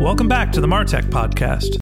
[0.00, 1.80] Welcome back to the Martech Podcast.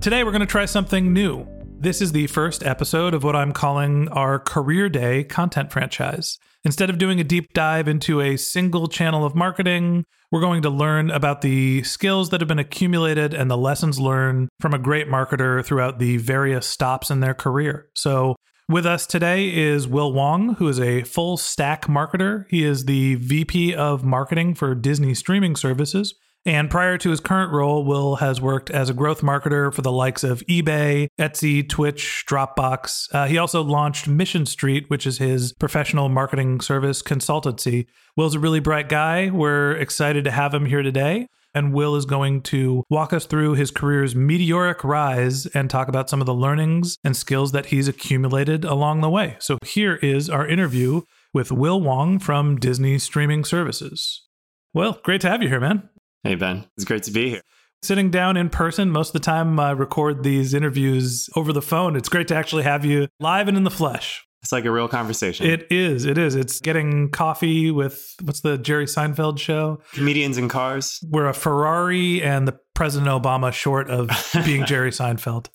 [0.00, 1.46] Today, we're going to try something new.
[1.78, 6.40] This is the first episode of what I'm calling our Career Day content franchise.
[6.64, 10.70] Instead of doing a deep dive into a single channel of marketing, we're going to
[10.70, 15.06] learn about the skills that have been accumulated and the lessons learned from a great
[15.06, 17.86] marketer throughout the various stops in their career.
[17.94, 18.34] So,
[18.68, 22.44] with us today is Will Wong, who is a full stack marketer.
[22.48, 26.14] He is the VP of marketing for Disney streaming services.
[26.44, 29.92] And prior to his current role, Will has worked as a growth marketer for the
[29.92, 33.08] likes of eBay, Etsy, Twitch, Dropbox.
[33.14, 37.86] Uh, he also launched Mission Street, which is his professional marketing service consultancy.
[38.16, 39.30] Will's a really bright guy.
[39.30, 41.28] We're excited to have him here today.
[41.54, 46.08] And Will is going to walk us through his career's meteoric rise and talk about
[46.08, 49.36] some of the learnings and skills that he's accumulated along the way.
[49.38, 51.02] So here is our interview
[51.34, 54.26] with Will Wong from Disney Streaming Services.
[54.74, 55.90] Well, great to have you here, man.
[56.24, 56.66] Hey, Ben.
[56.76, 57.42] It's great to be here.
[57.82, 61.96] Sitting down in person, most of the time I record these interviews over the phone.
[61.96, 64.24] It's great to actually have you live and in the flesh.
[64.40, 65.46] It's like a real conversation.
[65.46, 66.04] It is.
[66.04, 66.36] It is.
[66.36, 69.80] It's getting coffee with what's the Jerry Seinfeld show?
[69.94, 71.00] Comedians in cars.
[71.10, 74.10] We're a Ferrari and the President Obama short of
[74.44, 75.48] being Jerry Seinfeld.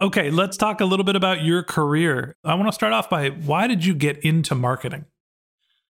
[0.00, 2.34] Okay, let's talk a little bit about your career.
[2.44, 5.04] I want to start off by why did you get into marketing?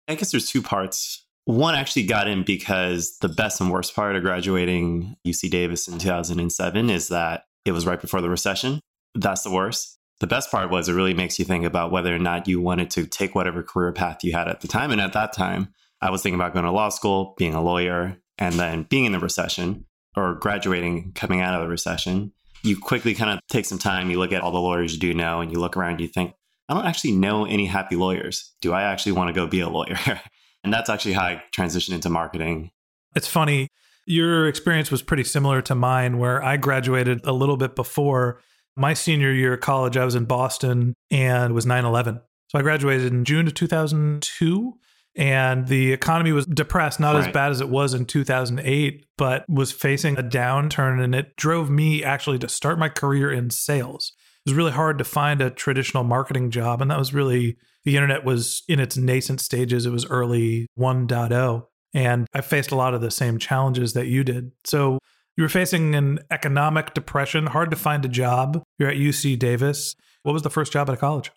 [0.07, 4.15] I guess there's two parts one actually got in because the best and worst part
[4.15, 8.79] of graduating UC Davis in 2007 is that it was right before the recession.
[9.15, 9.97] That's the worst.
[10.19, 12.89] The best part was it really makes you think about whether or not you wanted
[12.91, 14.91] to take whatever career path you had at the time.
[14.91, 18.17] And at that time, I was thinking about going to law school, being a lawyer,
[18.37, 22.31] and then being in the recession or graduating, coming out of the recession.
[22.63, 25.13] You quickly kind of take some time, you look at all the lawyers you do
[25.13, 26.33] know, and you look around, you think,
[26.69, 28.53] I don't actually know any happy lawyers.
[28.61, 29.97] Do I actually want to go be a lawyer?
[30.63, 32.71] And that's actually how I transitioned into marketing.
[33.15, 33.67] It's funny.
[34.05, 38.41] Your experience was pretty similar to mine, where I graduated a little bit before
[38.75, 39.97] my senior year of college.
[39.97, 42.21] I was in Boston and was 9 11.
[42.49, 44.73] So I graduated in June of 2002
[45.15, 47.27] and the economy was depressed, not right.
[47.27, 51.03] as bad as it was in 2008, but was facing a downturn.
[51.03, 54.13] And it drove me actually to start my career in sales.
[54.45, 56.81] It was really hard to find a traditional marketing job.
[56.81, 59.85] And that was really the internet was in its nascent stages.
[59.85, 61.65] It was early 1.0.
[61.93, 64.51] And I faced a lot of the same challenges that you did.
[64.63, 64.97] So
[65.37, 68.63] you were facing an economic depression, hard to find a job.
[68.79, 69.95] You're at UC Davis.
[70.23, 71.31] What was the first job at college?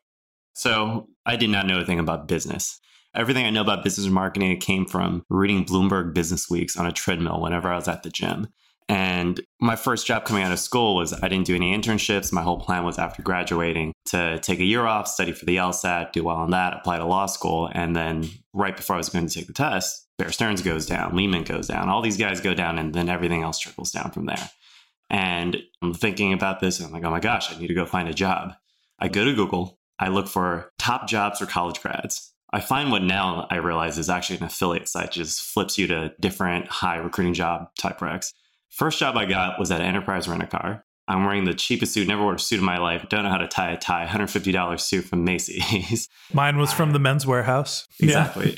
[0.54, 2.80] So I did not know anything about business.
[3.14, 7.40] Everything I know about business marketing came from reading Bloomberg Business Weeks on a treadmill
[7.40, 8.48] whenever I was at the gym.
[8.88, 12.32] And my first job coming out of school was I didn't do any internships.
[12.32, 16.12] My whole plan was after graduating to take a year off, study for the LSAT,
[16.12, 17.68] do well on that, apply to law school.
[17.72, 21.16] And then right before I was going to take the test, Bear Stearns goes down,
[21.16, 24.26] Lehman goes down, all these guys go down, and then everything else trickles down from
[24.26, 24.50] there.
[25.10, 27.86] And I'm thinking about this, and I'm like, oh my gosh, I need to go
[27.86, 28.54] find a job.
[28.98, 32.32] I go to Google, I look for top jobs for college grads.
[32.52, 36.12] I find what now I realize is actually an affiliate site, just flips you to
[36.20, 38.32] different high recruiting job type recs.
[38.70, 40.84] First job I got was at Enterprise Rent a Car.
[41.08, 43.38] I'm wearing the cheapest suit, never wore a suit in my life, don't know how
[43.38, 46.08] to tie a tie, $150 suit from Macy's.
[46.32, 47.86] Mine was from the men's warehouse.
[48.00, 48.50] Exactly.
[48.50, 48.56] Yeah.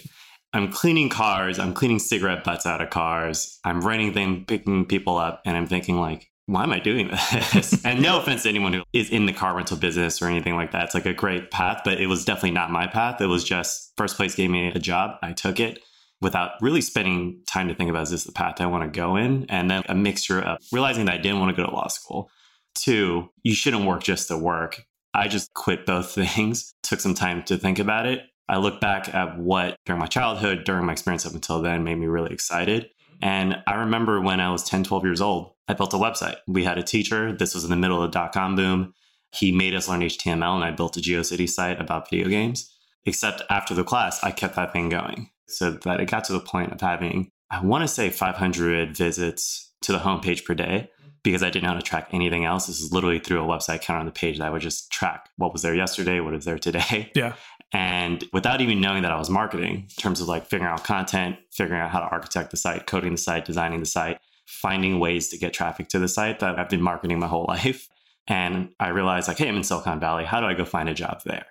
[0.55, 5.19] I'm cleaning cars, I'm cleaning cigarette butts out of cars, I'm renting them, picking people
[5.19, 7.09] up, and I'm thinking like, why am I doing
[7.53, 7.85] this?
[7.85, 10.73] and no offense to anyone who is in the car rental business or anything like
[10.73, 10.85] that.
[10.85, 13.21] It's like a great path, but it was definitely not my path.
[13.21, 15.19] It was just first place gave me a job.
[15.23, 15.83] I took it
[16.21, 19.17] without really spending time to think about is this the path I want to go
[19.17, 19.47] in?
[19.49, 22.31] And then a mixture of realizing that I didn't want to go to law school.
[22.75, 24.85] Two, you shouldn't work just to work.
[25.15, 28.23] I just quit both things, took some time to think about it.
[28.49, 31.97] I look back at what during my childhood, during my experience up until then, made
[31.97, 32.89] me really excited.
[33.21, 36.37] And I remember when I was 10, 12 years old, I built a website.
[36.47, 37.33] We had a teacher.
[37.33, 38.95] This was in the middle of the dot com boom.
[39.33, 42.75] He made us learn HTML, and I built a GeoCities site about video games.
[43.05, 46.41] Except after the class, I kept that thing going so that it got to the
[46.41, 50.91] point of having, I want to say 500 visits to the homepage per day
[51.23, 52.67] because I didn't know how to track anything else.
[52.67, 55.29] This is literally through a website counter on the page that I would just track
[55.37, 57.11] what was there yesterday, what is there today.
[57.15, 57.35] Yeah.
[57.73, 61.37] And without even knowing that I was marketing, in terms of like figuring out content,
[61.53, 65.29] figuring out how to architect the site, coding the site, designing the site, finding ways
[65.29, 67.89] to get traffic to the site that I've been marketing my whole life.
[68.27, 70.25] And I realized, like, hey, I'm in Silicon Valley.
[70.25, 71.47] How do I go find a job there?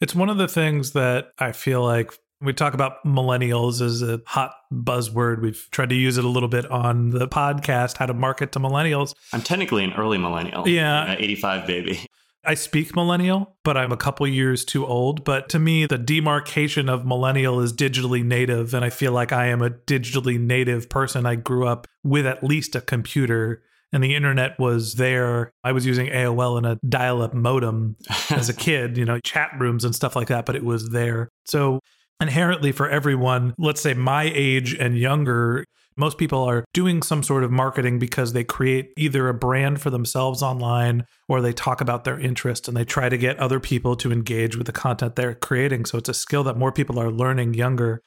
[0.00, 2.12] It's one of the things that I feel like
[2.44, 5.40] we talk about millennials as a hot buzzword.
[5.40, 8.60] We've tried to use it a little bit on the podcast, how to market to
[8.60, 9.14] millennials.
[9.32, 10.68] I'm technically an early millennial.
[10.68, 11.12] Yeah.
[11.12, 12.06] An 85 baby.
[12.46, 15.24] I speak millennial, but I'm a couple years too old.
[15.24, 18.74] But to me, the demarcation of millennial is digitally native.
[18.74, 21.24] And I feel like I am a digitally native person.
[21.24, 23.62] I grew up with at least a computer
[23.94, 25.52] and the internet was there.
[25.62, 27.96] I was using AOL and a dial up modem
[28.28, 31.28] as a kid, you know, chat rooms and stuff like that, but it was there.
[31.46, 31.78] So
[32.20, 35.64] inherently for everyone, let's say my age and younger,
[35.96, 39.90] most people are doing some sort of marketing because they create either a brand for
[39.90, 43.94] themselves online or they talk about their interest and they try to get other people
[43.96, 45.84] to engage with the content they're creating.
[45.84, 48.00] So it's a skill that more people are learning younger.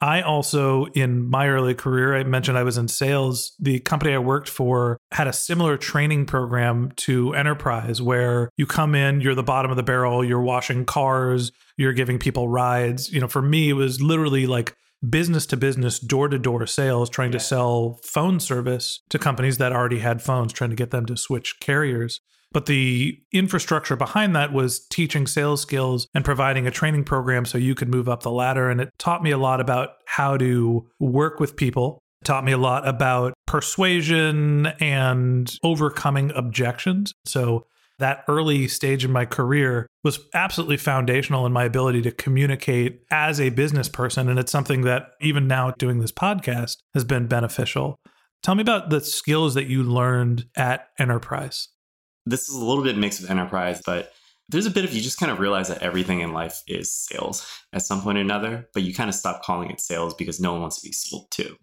[0.00, 3.54] I also, in my early career, I mentioned I was in sales.
[3.58, 8.94] The company I worked for had a similar training program to enterprise where you come
[8.94, 13.10] in, you're the bottom of the barrel, you're washing cars, you're giving people rides.
[13.10, 14.76] You know, for me, it was literally like
[15.08, 19.72] business to business, door to door sales, trying to sell phone service to companies that
[19.72, 22.20] already had phones, trying to get them to switch carriers.
[22.54, 27.58] But the infrastructure behind that was teaching sales skills and providing a training program so
[27.58, 28.70] you could move up the ladder.
[28.70, 32.52] And it taught me a lot about how to work with people, it taught me
[32.52, 37.12] a lot about persuasion and overcoming objections.
[37.26, 37.66] So
[37.98, 43.40] that early stage in my career was absolutely foundational in my ability to communicate as
[43.40, 44.28] a business person.
[44.28, 47.96] And it's something that even now doing this podcast has been beneficial.
[48.44, 51.68] Tell me about the skills that you learned at Enterprise.
[52.26, 54.12] This is a little bit mixed with enterprise, but
[54.48, 57.46] there's a bit of you just kind of realize that everything in life is sales
[57.72, 60.52] at some point or another, but you kind of stop calling it sales because no
[60.52, 61.56] one wants to be sold to.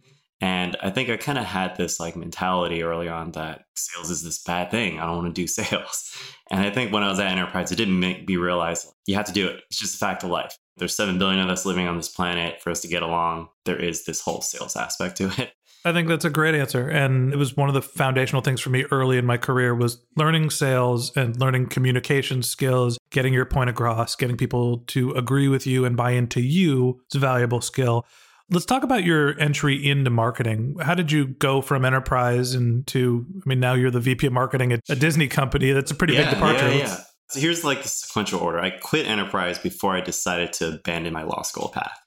[0.44, 4.24] And I think I kind of had this like mentality early on that sales is
[4.24, 5.00] this bad thing.
[5.00, 6.16] I don't want to do sales.
[6.50, 9.28] And I think when I was at Enterprise, it didn't make me realize you have
[9.28, 9.62] to do it.
[9.70, 10.58] It's just a fact of life.
[10.78, 12.60] There's 7 billion of us living on this planet.
[12.62, 15.52] For us to get along, there is this whole sales aspect to it.
[15.84, 16.88] I think that's a great answer.
[16.88, 20.00] And it was one of the foundational things for me early in my career was
[20.16, 25.66] learning sales and learning communication skills, getting your point across, getting people to agree with
[25.66, 27.02] you and buy into you.
[27.06, 28.06] It's a valuable skill.
[28.52, 30.76] Let's talk about your entry into marketing.
[30.82, 34.74] How did you go from enterprise into, I mean, now you're the VP of marketing
[34.74, 35.72] at a Disney company.
[35.72, 36.70] That's a pretty yeah, big departure.
[36.70, 36.98] Yeah, yeah.
[37.30, 38.60] So here's like the sequential order.
[38.60, 41.98] I quit enterprise before I decided to abandon my law school path.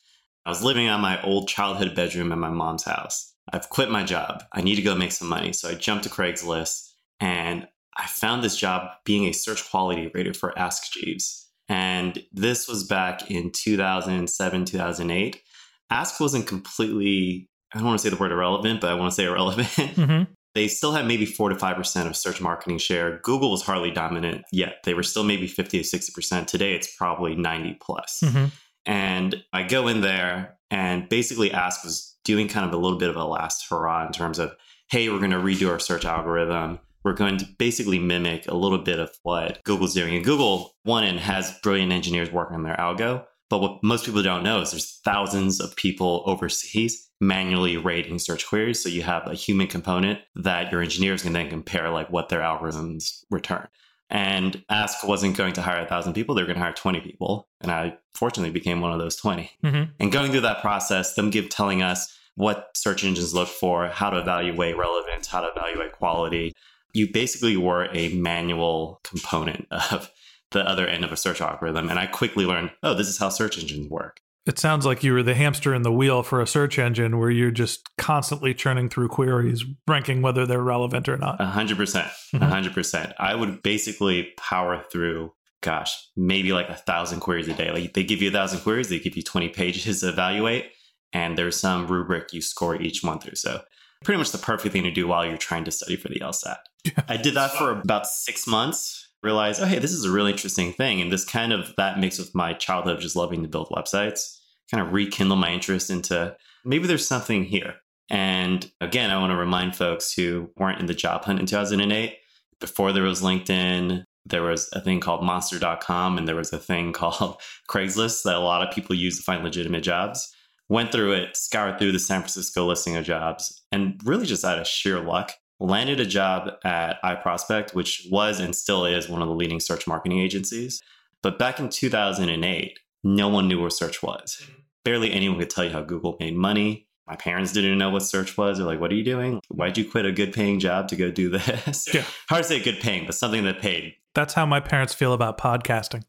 [0.44, 3.33] I was living on my old childhood bedroom in my mom's house.
[3.52, 4.44] I've quit my job.
[4.52, 5.52] I need to go make some money.
[5.52, 10.34] So I jumped to Craigslist and I found this job being a search quality rater
[10.34, 11.48] for Ask Jeeves.
[11.68, 15.42] And this was back in 2007, 2008.
[15.90, 19.14] Ask wasn't completely, I don't want to say the word irrelevant, but I want to
[19.14, 19.68] say irrelevant.
[19.68, 20.32] Mm-hmm.
[20.54, 23.20] they still had maybe 4 to 5% of search marketing share.
[23.22, 24.76] Google was hardly dominant yet.
[24.84, 26.46] They were still maybe 50 to 60%.
[26.46, 28.20] Today it's probably 90 plus.
[28.24, 28.46] Mm-hmm.
[28.86, 33.10] And I go in there and basically Ask was doing kind of a little bit
[33.10, 34.54] of a last hurrah in terms of,
[34.90, 36.78] hey, we're going to redo our search algorithm.
[37.04, 40.16] We're going to basically mimic a little bit of what Google's doing.
[40.16, 43.24] And Google, one end, has brilliant engineers working on their algo.
[43.50, 48.46] But what most people don't know is there's thousands of people overseas manually rating search
[48.46, 48.82] queries.
[48.82, 52.40] So you have a human component that your engineers can then compare like what their
[52.40, 53.68] algorithms return.
[54.10, 57.00] And Ask wasn't going to hire a thousand people, they were going to hire 20
[57.00, 57.48] people.
[57.60, 59.50] And I fortunately became one of those 20.
[59.64, 59.92] Mm-hmm.
[59.98, 64.10] And going through that process, them give telling us what search engines look for, how
[64.10, 66.52] to evaluate relevance, how to evaluate quality.
[66.92, 70.10] You basically were a manual component of
[70.50, 71.88] the other end of a search algorithm.
[71.88, 74.20] And I quickly learned, oh, this is how search engines work.
[74.46, 77.30] It sounds like you were the hamster in the wheel for a search engine where
[77.30, 81.40] you're just constantly churning through queries, ranking whether they're relevant or not.
[81.40, 82.08] A hundred percent.
[82.34, 82.48] A Mhm.
[82.48, 83.14] hundred percent.
[83.18, 85.32] I would basically power through,
[85.62, 87.70] gosh, maybe like a thousand queries a day.
[87.72, 90.66] Like they give you a thousand queries, they give you 20 pages to evaluate,
[91.14, 93.62] and there's some rubric you score each month or so.
[94.04, 96.58] Pretty much the perfect thing to do while you're trying to study for the LSAT.
[97.08, 99.03] I did that for about six months.
[99.24, 101.00] Realized, oh hey, this is a really interesting thing.
[101.00, 104.38] And this kind of that mixed with my childhood of just loving to build websites,
[104.70, 107.74] kind of rekindle my interest into maybe there's something here.
[108.10, 112.18] And again, I want to remind folks who weren't in the job hunt in 2008,
[112.60, 116.92] before there was LinkedIn, there was a thing called monster.com and there was a thing
[117.00, 120.32] called Craigslist that a lot of people use to find legitimate jobs.
[120.68, 124.58] Went through it, scoured through the San Francisco listing of jobs, and really just out
[124.58, 125.32] of sheer luck,
[125.64, 129.86] landed a job at iProspect, which was and still is one of the leading search
[129.86, 130.82] marketing agencies.
[131.22, 134.46] But back in 2008, no one knew what search was.
[134.84, 136.86] Barely anyone could tell you how Google made money.
[137.06, 138.58] My parents didn't know what search was.
[138.58, 139.40] They're like, what are you doing?
[139.48, 141.92] Why'd you quit a good paying job to go do this?
[141.92, 142.04] Yeah.
[142.28, 143.94] Hard to say good paying, but something that paid.
[144.14, 146.04] That's how my parents feel about podcasting.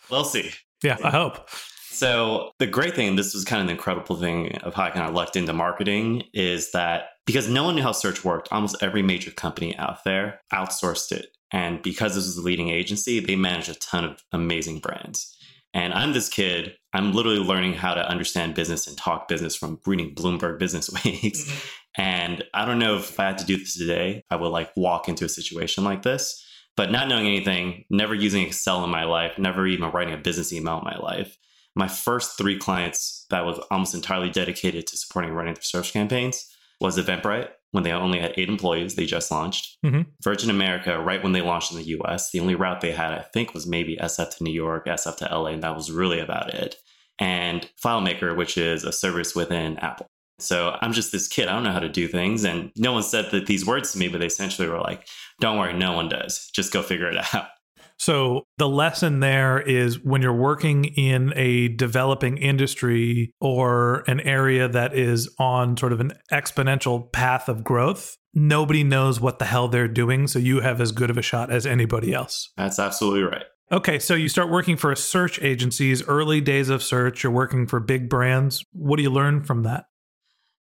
[0.10, 0.50] we'll see.
[0.82, 1.48] Yeah, I hope.
[1.90, 5.08] So the great thing, this was kind of the incredible thing of how I kind
[5.08, 9.02] of lucked into marketing is that because no one knew how search worked, almost every
[9.02, 11.28] major company out there outsourced it.
[11.50, 15.34] And because this was a leading agency, they managed a ton of amazing brands.
[15.74, 19.80] And I'm this kid, I'm literally learning how to understand business and talk business from
[19.86, 21.44] reading Bloomberg Business Weeks.
[21.44, 22.02] Mm-hmm.
[22.02, 25.08] And I don't know if I had to do this today, I would like walk
[25.08, 26.44] into a situation like this.
[26.76, 30.52] But not knowing anything, never using Excel in my life, never even writing a business
[30.52, 31.36] email in my life.
[31.78, 36.44] My first three clients that was almost entirely dedicated to supporting running their search campaigns
[36.80, 38.96] was Eventbrite when they only had eight employees.
[38.96, 39.76] They just launched.
[39.86, 40.06] Mhm.
[40.24, 43.20] Virgin America, right when they launched in the US, the only route they had, I
[43.32, 46.52] think, was maybe SF to New York, SF to LA, and that was really about
[46.52, 46.76] it.
[47.20, 50.08] And FileMaker, which is a service within Apple.
[50.40, 51.48] So I'm just this kid.
[51.48, 52.44] I don't know how to do things.
[52.44, 55.06] And no one said that these words to me, but they essentially were like,
[55.40, 56.48] don't worry, no one does.
[56.54, 57.48] Just go figure it out.
[57.98, 64.68] So the lesson there is when you're working in a developing industry or an area
[64.68, 69.66] that is on sort of an exponential path of growth, nobody knows what the hell
[69.68, 70.28] they're doing.
[70.28, 72.50] So you have as good of a shot as anybody else.
[72.56, 73.44] That's absolutely right.
[73.70, 77.66] Okay, so you start working for a search agency's early days of search, you're working
[77.66, 78.64] for big brands.
[78.72, 79.84] What do you learn from that?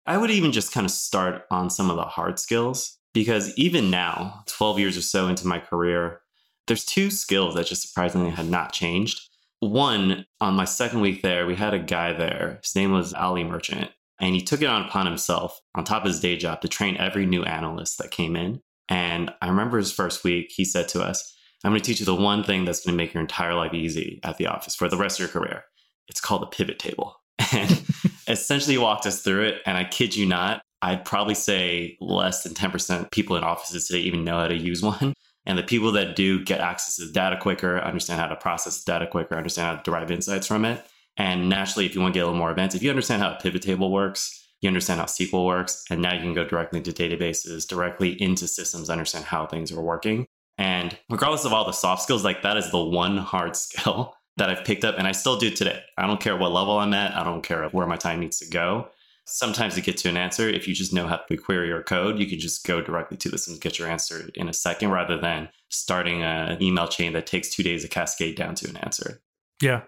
[0.06, 3.90] I would even just kind of start on some of the hard skills because even
[3.90, 6.20] now, 12 years or so into my career,
[6.66, 9.28] there's two skills that just surprisingly had not changed.
[9.60, 12.60] One, on my second week there, we had a guy there.
[12.62, 13.90] His name was Ali Merchant,
[14.20, 16.96] and he took it on upon himself, on top of his day job, to train
[16.96, 18.60] every new analyst that came in.
[18.88, 22.06] And I remember his first week, he said to us, I'm going to teach you
[22.06, 24.88] the one thing that's going to make your entire life easy at the office for
[24.88, 25.64] the rest of your career.
[26.08, 27.20] It's called a pivot table.
[27.52, 27.82] And
[28.28, 29.62] essentially he walked us through it.
[29.66, 34.00] And I kid you not, I'd probably say less than 10% people in offices today
[34.00, 35.14] even know how to use one.
[35.46, 38.82] And the people that do get access to the data quicker, understand how to process
[38.82, 40.84] the data quicker, understand how to derive insights from it.
[41.16, 43.32] And naturally, if you want to get a little more advanced, if you understand how
[43.32, 46.78] a pivot table works, you understand how SQL works, and now you can go directly
[46.78, 50.26] into databases, directly into systems, understand how things are working.
[50.56, 54.50] And regardless of all the soft skills, like that is the one hard skill that
[54.50, 55.80] I've picked up and I still do today.
[55.96, 58.50] I don't care what level I'm at, I don't care where my time needs to
[58.50, 58.88] go.
[59.26, 62.18] Sometimes to get to an answer, if you just know how to query your code,
[62.18, 65.18] you can just go directly to this and get your answer in a second rather
[65.18, 69.22] than starting an email chain that takes two days to cascade down to an answer.
[69.62, 69.82] Yeah.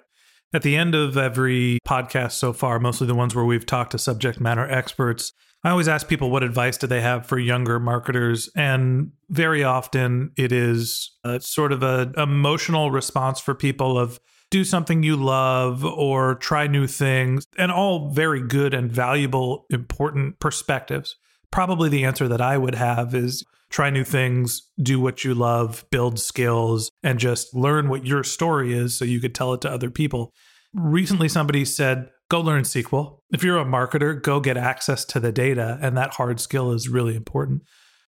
[0.54, 3.98] At the end of every podcast so far, mostly the ones where we've talked to
[3.98, 5.32] subject matter experts,
[5.64, 10.30] I always ask people what advice do they have for younger marketers, and very often
[10.36, 14.20] it is sort of an emotional response for people of
[14.56, 20.40] do something you love or try new things, and all very good and valuable, important
[20.40, 21.14] perspectives.
[21.50, 25.84] Probably the answer that I would have is try new things, do what you love,
[25.90, 29.70] build skills, and just learn what your story is so you could tell it to
[29.70, 30.32] other people.
[30.72, 33.18] Recently, somebody said, go learn SQL.
[33.34, 36.88] If you're a marketer, go get access to the data, and that hard skill is
[36.88, 37.60] really important.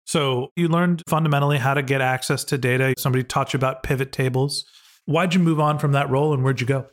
[0.06, 2.94] So, you learned fundamentally how to get access to data.
[2.96, 4.64] Somebody taught you about pivot tables.
[5.08, 6.84] Why'd you move on from that role and where'd you go?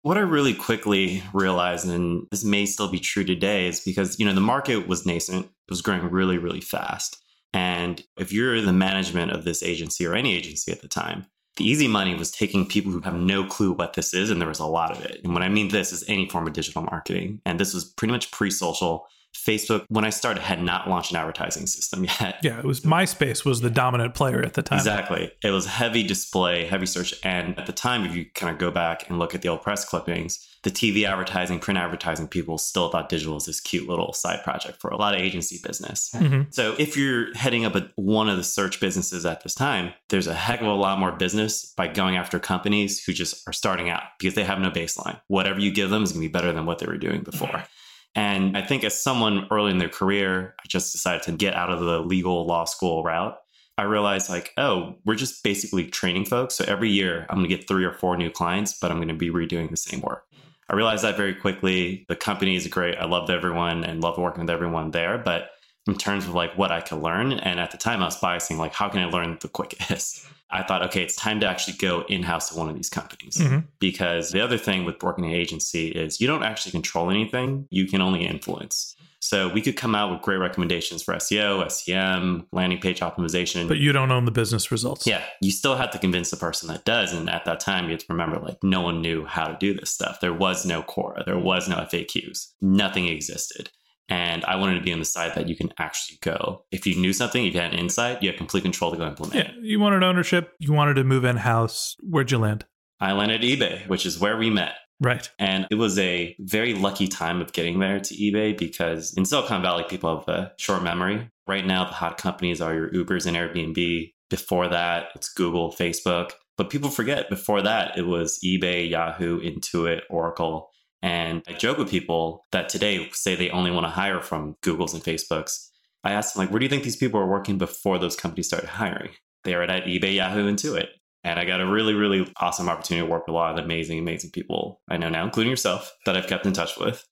[0.00, 4.24] What I really quickly realized, and this may still be true today, is because, you
[4.24, 7.22] know, the market was nascent, it was growing really, really fast.
[7.52, 11.26] And if you're the management of this agency or any agency at the time,
[11.58, 14.48] the easy money was taking people who have no clue what this is, and there
[14.48, 15.20] was a lot of it.
[15.22, 17.42] And what I mean this is any form of digital marketing.
[17.44, 19.06] And this was pretty much pre social.
[19.36, 22.36] Facebook, when I started, had not launched an advertising system yet.
[22.42, 24.78] Yeah, it was MySpace was the dominant player at the time.
[24.78, 25.32] Exactly.
[25.42, 27.14] It was heavy display, heavy search.
[27.24, 29.62] And at the time, if you kind of go back and look at the old
[29.62, 34.12] press clippings, the TV advertising, print advertising people still thought digital was this cute little
[34.12, 36.10] side project for a lot of agency business.
[36.14, 36.52] Mhm.
[36.52, 40.26] So if you're heading up a, one of the search businesses at this time, there's
[40.26, 43.88] a heck of a lot more business by going after companies who just are starting
[43.88, 45.20] out because they have no baseline.
[45.28, 47.64] Whatever you give them is going to be better than what they were doing before.
[48.16, 51.70] And I think as someone early in their career, I just decided to get out
[51.70, 53.36] of the legal law school route.
[53.78, 56.54] I realized like, oh, we're just basically training folks.
[56.54, 59.08] So every year I'm going to get three or four new clients, but I'm going
[59.08, 60.24] to be redoing the same work.
[60.70, 62.06] I realized that very quickly.
[62.08, 62.96] The company is great.
[62.96, 65.18] I loved everyone and loved working with everyone there.
[65.18, 65.50] But
[65.86, 68.56] in terms of like what I could learn, and at the time I was biasing,
[68.56, 70.26] like, how can I learn the quickest?
[70.50, 73.36] I thought, okay, it's time to actually go in house to one of these companies.
[73.36, 73.64] Mhm.
[73.80, 77.66] Because the other thing with working in an agency is you don't actually control anything,
[77.70, 78.94] you can only influence.
[79.18, 83.66] So we could come out with great recommendations for SEO, SEM, landing page optimization.
[83.66, 85.04] But you don't own the business results.
[85.04, 87.12] Yeah, you still have to convince the person that does.
[87.12, 89.74] And at that time, you have to remember like no one knew how to do
[89.74, 90.20] this stuff.
[90.20, 93.70] There was no Quora, there was no FAQs, nothing existed.
[94.08, 96.64] And I wanted to be on the side that you can actually go.
[96.70, 99.06] If you knew something, if you had an insight, you had complete control to go
[99.06, 100.52] implement Yeah, you wanted ownership.
[100.58, 101.96] You wanted to move in house.
[102.00, 102.64] Where'd you land?
[103.00, 104.74] I landed eBay, which is where we met.
[105.00, 105.28] Right.
[105.38, 109.60] And it was a very lucky time of getting there to eBay because in Silicon
[109.60, 111.30] Valley, people have a short memory.
[111.46, 114.12] Right now, the hot companies are your Ubers and Airbnb.
[114.30, 116.30] Before that, it's Google, Facebook.
[116.56, 120.70] But people forget before that, it was eBay, Yahoo, Intuit, Oracle.
[121.02, 124.94] And I joke with people that today say they only want to hire from Googles
[124.94, 125.68] and Facebooks.
[126.02, 128.46] I asked them, like, where do you think these people were working before those companies
[128.46, 129.10] started hiring?
[129.44, 130.88] They were at eBay, Yahoo, Intuit.
[131.22, 133.98] And I got a really, really awesome opportunity to work with a lot of amazing,
[133.98, 137.04] amazing people I know now, including yourself, that I've kept in touch with.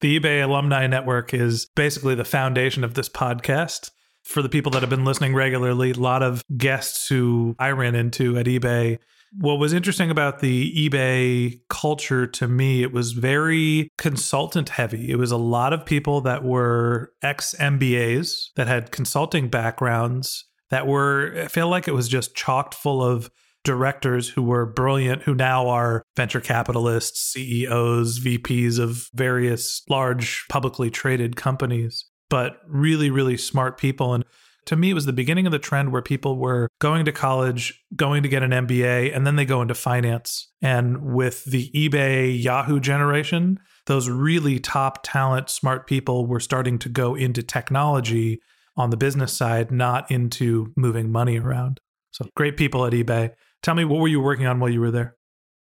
[0.00, 3.90] The eBay Alumni Network is basically the foundation of this podcast.
[4.24, 7.94] For the people that have been listening regularly, a lot of guests who I ran
[7.94, 8.98] into at eBay.
[9.38, 15.10] What was interesting about the eBay culture to me, it was very consultant heavy.
[15.10, 20.86] It was a lot of people that were ex MBAs that had consulting backgrounds that
[20.86, 23.30] were, I feel like it was just chocked full of
[23.64, 30.90] directors who were brilliant, who now are venture capitalists, CEOs, VPs of various large publicly
[30.90, 34.14] traded companies, but really, really smart people.
[34.14, 34.24] And
[34.66, 37.82] to me, it was the beginning of the trend where people were going to college,
[37.96, 40.52] going to get an MBA, and then they go into finance.
[40.60, 46.88] And with the eBay, Yahoo generation, those really top talent, smart people were starting to
[46.88, 48.40] go into technology
[48.76, 51.80] on the business side, not into moving money around.
[52.12, 53.30] So great people at eBay.
[53.62, 55.16] Tell me, what were you working on while you were there?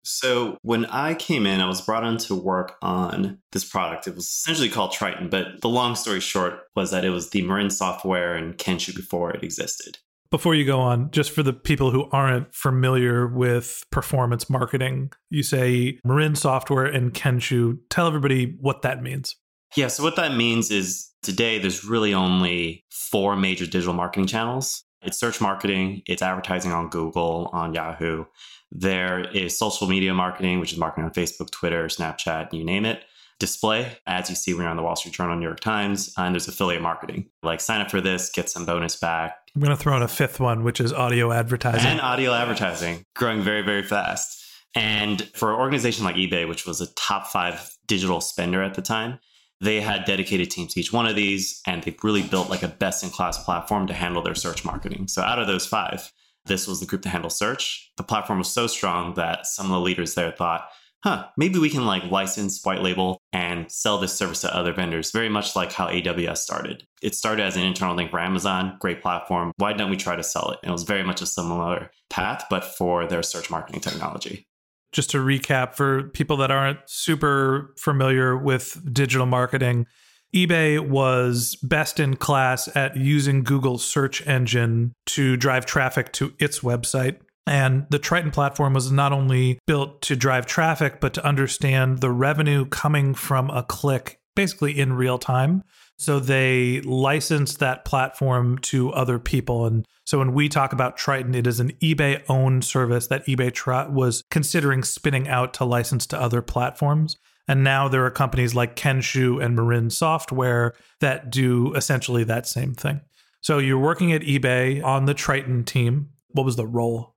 [0.09, 4.07] So when I came in, I was brought on to work on this product.
[4.07, 7.43] It was essentially called Triton, but the long story short was that it was the
[7.43, 9.99] Marin software and Kenshoo before it existed.
[10.31, 15.43] Before you go on, just for the people who aren't familiar with performance marketing, you
[15.43, 17.79] say Marin Software and Kenshoo.
[17.89, 19.37] Tell everybody what that means.
[19.77, 24.85] Yeah, so what that means is today there's really only four major digital marketing channels.
[25.03, 28.25] It's search marketing, it's advertising on Google, on Yahoo.
[28.71, 33.03] There is social media marketing, which is marketing on Facebook, Twitter, Snapchat, you name it.
[33.39, 36.35] Display, ads you see when you're on the Wall Street Journal, New York Times, and
[36.35, 37.31] there's affiliate marketing.
[37.43, 39.37] Like sign up for this, get some bonus back.
[39.55, 41.87] I'm going to throw in a fifth one, which is audio advertising.
[41.87, 44.45] And audio advertising, growing very, very fast.
[44.75, 48.83] And for an organization like eBay, which was a top five digital spender at the
[48.83, 49.21] time,
[49.61, 52.69] they had dedicated teams to each one of these, and they really built like a
[52.69, 55.09] best in class platform to handle their search marketing.
[55.09, 56.13] So out of those five,
[56.49, 57.93] this was the group to handle search.
[57.97, 60.69] The platform was so strong that some of the leaders there thought,
[61.05, 65.13] huh, maybe we can like license, white label, and sell this service to other vendors,
[65.13, 66.83] very much like how AWS started.
[67.03, 69.53] It started as an internal thing for Amazon, great platform.
[69.59, 70.59] Why don't we try to sell it?
[70.63, 74.45] And it was very much a similar path, but for their search marketing technology.
[74.93, 79.87] just to recap for people that aren't super familiar with digital marketing,
[80.35, 86.61] eBay was best in class at using Google's search engine to drive traffic to its
[86.61, 87.19] website.
[87.47, 92.11] And the Triton platform was not only built to drive traffic, but to understand the
[92.11, 95.65] revenue coming from a click basically in real time.
[95.97, 99.67] So they licensed that platform to other people.
[99.67, 103.91] And so when we talk about Triton, it is an eBay owned service that eBay
[103.91, 107.17] was considering spinning out to license to other platforms.
[107.49, 112.75] And now there are companies like Kenshoo and Marin Software that do essentially that same
[112.75, 113.01] thing.
[113.41, 116.11] So you're working at eBay on the Triton team.
[116.29, 117.15] What was the role?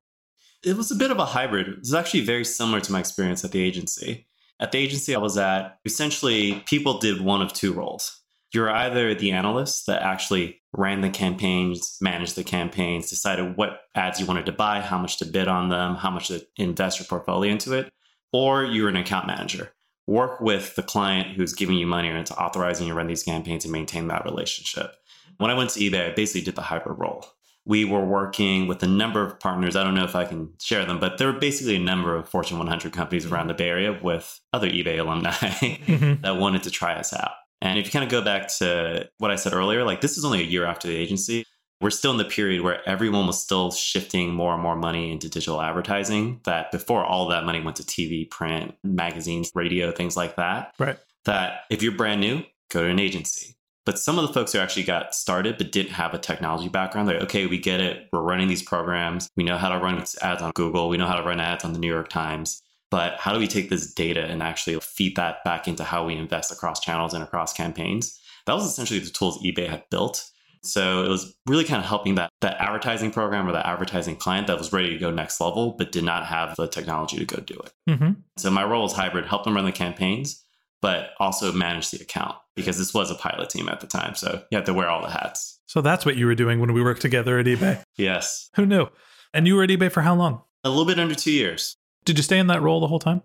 [0.63, 1.67] It was a bit of a hybrid.
[1.67, 4.28] It was actually very similar to my experience at the agency.
[4.60, 8.22] At the agency I was at, essentially, people did one of two roles.
[8.54, 14.20] You're either the analyst that actually ran the campaigns, managed the campaigns, decided what ads
[14.20, 17.08] you wanted to buy, how much to bid on them, how much to invest your
[17.08, 17.91] portfolio into it,
[18.32, 19.74] or you're an account manager.
[20.07, 23.23] Work with the client who's giving you money and it's authorizing you to run these
[23.23, 24.95] campaigns and maintain that relationship.
[25.37, 27.25] When I went to eBay, I basically did the hybrid role
[27.65, 29.75] we were working with a number of partners.
[29.75, 32.27] I don't know if I can share them, but there were basically a number of
[32.27, 36.21] Fortune 100 companies around the Bay Area with other eBay alumni mm-hmm.
[36.21, 37.31] that wanted to try us out.
[37.61, 40.25] And if you kind of go back to what I said earlier, like this is
[40.25, 41.45] only a year after the agency.
[41.82, 45.30] We're still in the period where everyone was still shifting more and more money into
[45.30, 46.41] digital advertising.
[46.44, 50.74] That before all that money went to TV, print, magazines, radio, things like that.
[50.80, 50.98] Right.
[51.26, 54.60] That if you're brand new, go to an agency but some of the folks who
[54.60, 58.08] actually got started but didn't have a technology background, they're like, okay, we get it.
[58.12, 59.30] We're running these programs.
[59.36, 60.89] We know how to run ads on Google.
[60.89, 62.62] We know how to run ads on the New York Times.
[62.91, 66.15] But how do we take this data and actually feed that back into how we
[66.15, 68.20] invest across channels and across campaigns?
[68.46, 70.30] That was essentially the tools eBay had built.
[70.63, 74.47] So it was really kind of helping that that advertising program or that advertising client
[74.47, 77.41] that was ready to go next level, but did not have the technology to go
[77.41, 77.74] do it.
[77.89, 78.12] Mm-hmm.
[78.38, 80.43] So my role is hybrid, help them run the campaigns,
[80.82, 84.15] but also manage the account because this was a pilot team at the time.
[84.15, 85.60] So you had to wear all the hats.
[85.65, 87.84] So that's what you were doing when we worked together at eBay.
[87.97, 88.50] yes.
[88.56, 88.88] Who knew?
[89.34, 90.41] And you were at eBay for how long?
[90.63, 91.78] A little bit under two years.
[92.06, 93.21] Did you stay in that role the whole time?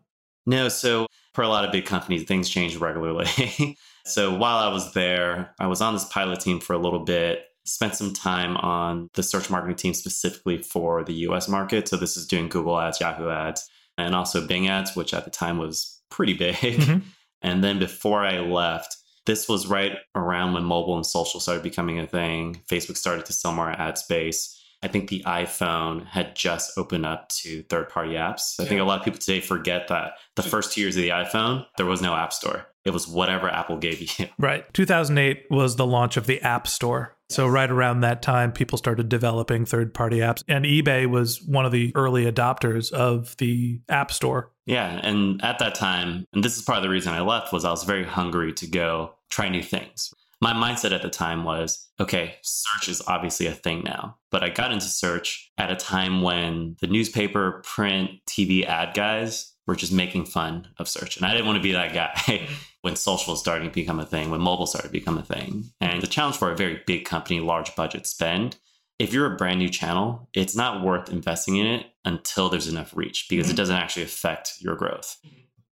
[0.47, 0.69] No.
[0.69, 3.77] So for a lot of big companies, things change regularly.
[4.07, 7.45] so while I was there, I was on this pilot team for a little bit.
[7.65, 11.89] Spent some time on the search marketing team specifically for the US market.
[11.89, 15.31] So this is doing Google ads, Yahoo ads, and also Bing ads, which at the
[15.31, 16.57] time was pretty big.
[16.57, 16.99] Mm-hmm.
[17.43, 21.99] And then before I left, this was right around when mobile and social started becoming
[21.99, 22.63] a thing.
[22.69, 24.56] Facebook started to sell more ad space.
[24.87, 28.55] I think the iPhone had just opened up to third party apps.
[28.61, 28.69] I yeah.
[28.69, 31.67] think a lot of people today forget that the first two years of the iPhone,
[31.77, 32.69] there was no app store.
[32.85, 34.29] It was whatever Apple gave you.
[34.39, 34.73] Right.
[34.75, 37.17] 2008 was the launch of the App Store.
[37.29, 40.45] So, right around that time, people started developing third party apps.
[40.47, 44.53] And eBay was one of the early adopters of the App Store.
[44.67, 45.01] Yeah.
[45.03, 47.71] And at that time, and this is part of the reason I left, was I
[47.73, 50.15] was very hungry to go try new things.
[50.41, 54.19] My mindset at the time was okay, search is obviously a thing now.
[54.31, 59.53] But I got into search at a time when the newspaper, print, TV ad guys
[59.67, 61.17] were just making fun of search.
[61.17, 62.49] And I didn't want to be that guy
[62.83, 65.65] when social was starting to become a thing, when mobile started to become a thing.
[65.81, 68.57] And the challenge for a very big company, large budget spend,
[68.99, 72.97] if you're a brand new channel, it's not worth investing in it until there's enough
[72.97, 73.57] reach because it mm-hmm.
[73.57, 75.17] doesn't actually affect your growth.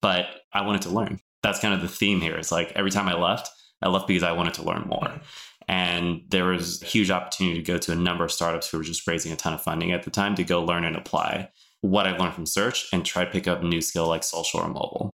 [0.03, 1.21] But I wanted to learn.
[1.43, 2.37] That's kind of the theme here.
[2.37, 3.49] It's like every time I left,
[3.83, 5.21] I left because I wanted to learn more.
[5.69, 8.85] And there was a huge opportunity to go to a number of startups who were
[8.85, 11.49] just raising a ton of funding at the time to go learn and apply
[11.81, 14.61] what I learned from search and try to pick up a new skill like social
[14.61, 15.15] or mobile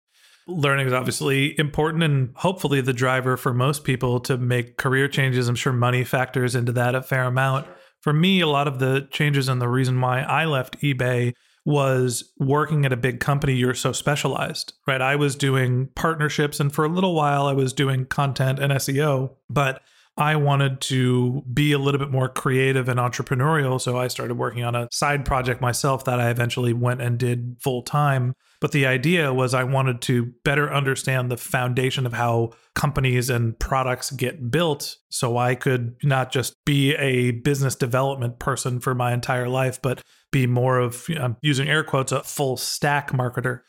[0.46, 5.48] learning is obviously important and hopefully the driver for most people to make career changes.
[5.48, 7.66] I'm sure money factors into that a fair amount.
[8.00, 11.32] For me, a lot of the changes and the reason why I left eBay
[11.66, 15.02] was working at a big company, you're so specialized, right?
[15.02, 19.32] I was doing partnerships and for a little while I was doing content and SEO,
[19.50, 19.82] but
[20.16, 23.80] I wanted to be a little bit more creative and entrepreneurial.
[23.80, 27.56] So I started working on a side project myself that I eventually went and did
[27.60, 28.34] full time.
[28.60, 33.58] But the idea was I wanted to better understand the foundation of how companies and
[33.58, 39.12] products get built so I could not just be a business development person for my
[39.12, 43.60] entire life, but be more of, I'm using air quotes, a full stack marketer.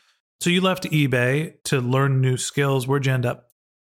[0.42, 2.88] So you left eBay to learn new skills.
[2.88, 3.48] Where'd you end up?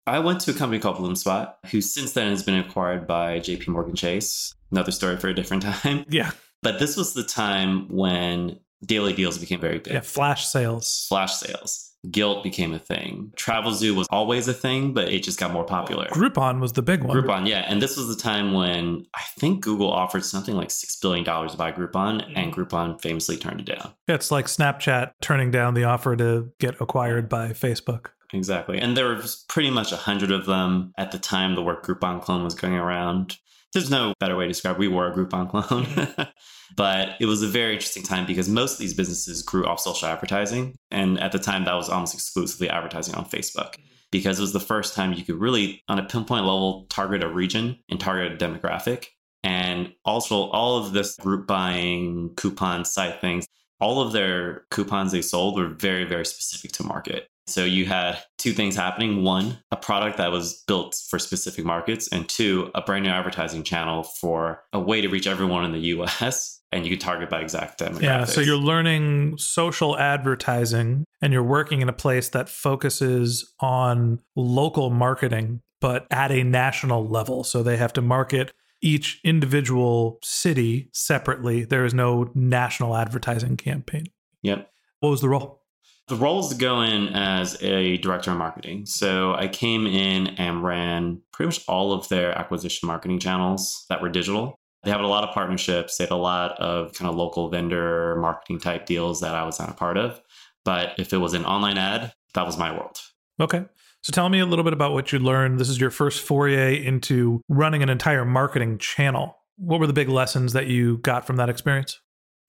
[0.06, 3.68] I went to a company called Bloomspot, who since then has been acquired by JP
[3.68, 4.54] Morgan Chase.
[4.70, 6.04] Another story for a different time.
[6.08, 6.32] Yeah.
[6.62, 9.92] But this was the time when daily deals became very big.
[9.92, 11.06] Yeah, flash sales.
[11.08, 11.90] Flash sales.
[12.10, 13.32] Gilt became a thing.
[13.36, 16.06] Travelzoo was always a thing, but it just got more popular.
[16.08, 17.16] Groupon was the big one.
[17.16, 17.64] Groupon, yeah.
[17.66, 21.56] And this was the time when I think Google offered something like $6 billion to
[21.56, 22.36] buy Groupon, hmm.
[22.36, 23.92] and Groupon famously turned it down.
[24.06, 28.08] It's like Snapchat turning down the offer to get acquired by Facebook.
[28.32, 28.78] Exactly.
[28.78, 32.20] And there was pretty much a hundred of them at the time the word Groupon
[32.20, 33.38] clone was going around.
[33.74, 34.78] There's no better way to describe it.
[34.78, 36.28] We were a Groupon clone.
[36.76, 40.08] but it was a very interesting time because most of these businesses grew off social
[40.08, 40.76] advertising.
[40.90, 43.74] And at the time, that was almost exclusively advertising on Facebook
[44.12, 47.28] because it was the first time you could really, on a pinpoint level, target a
[47.28, 49.06] region and target a demographic.
[49.42, 53.46] And also, all of this group buying, coupon site things,
[53.84, 57.28] all of their coupons they sold were very, very specific to market.
[57.46, 59.22] So you had two things happening.
[59.22, 63.62] One, a product that was built for specific markets, and two, a brand new advertising
[63.62, 67.40] channel for a way to reach everyone in the US and you could target by
[67.40, 68.02] exact demographics.
[68.02, 74.20] Yeah, so you're learning social advertising and you're working in a place that focuses on
[74.34, 77.44] local marketing but at a national level.
[77.44, 81.64] So they have to market each individual city separately.
[81.64, 84.04] There is no national advertising campaign.
[84.42, 84.70] Yep.
[85.00, 85.62] What was the role?
[86.08, 88.84] The roles go in as a director of marketing.
[88.84, 94.02] So I came in and ran pretty much all of their acquisition marketing channels that
[94.02, 94.54] were digital.
[94.82, 95.96] They have a lot of partnerships.
[95.96, 99.58] They had a lot of kind of local vendor marketing type deals that I was
[99.58, 100.20] not a part of.
[100.62, 102.98] But if it was an online ad, that was my world.
[103.40, 103.64] Okay.
[104.04, 105.58] So tell me a little bit about what you learned.
[105.58, 109.38] This is your first foray into running an entire marketing channel.
[109.56, 111.98] What were the big lessons that you got from that experience?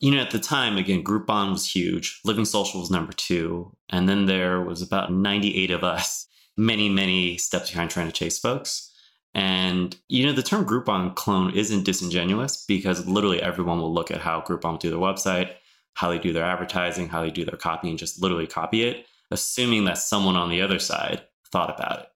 [0.01, 2.19] You know, at the time, again, Groupon was huge.
[2.25, 3.73] Living Social was number two.
[3.89, 8.37] And then there was about 98 of us, many, many steps behind trying to chase
[8.37, 8.91] folks.
[9.33, 14.19] And, you know, the term Groupon clone isn't disingenuous because literally everyone will look at
[14.19, 15.51] how Groupon will do their website,
[15.93, 19.05] how they do their advertising, how they do their copy, and just literally copy it,
[19.31, 22.07] assuming that someone on the other side thought about it.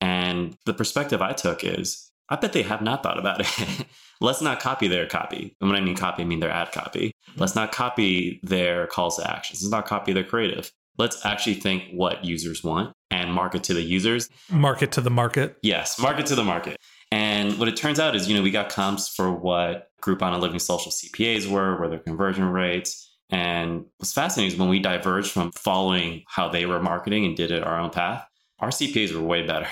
[0.00, 3.86] And the perspective I took is I bet they have not thought about it.
[4.20, 5.56] Let's not copy their copy.
[5.60, 7.12] And when I mean copy, I mean their ad copy.
[7.30, 7.40] Mm-hmm.
[7.40, 9.62] Let's not copy their calls to actions.
[9.62, 10.72] Let's not copy their creative.
[10.98, 14.28] Let's actually think what users want and market to the users.
[14.50, 15.56] Market to the market.
[15.62, 16.76] Yes, market to the market.
[17.10, 20.42] And what it turns out is, you know, we got comps for what Groupon and
[20.42, 23.16] Living Social CPAs were, were their conversion rates.
[23.30, 27.50] And what's fascinating is when we diverged from following how they were marketing and did
[27.50, 28.26] it our own path,
[28.60, 29.66] our CPAs were way better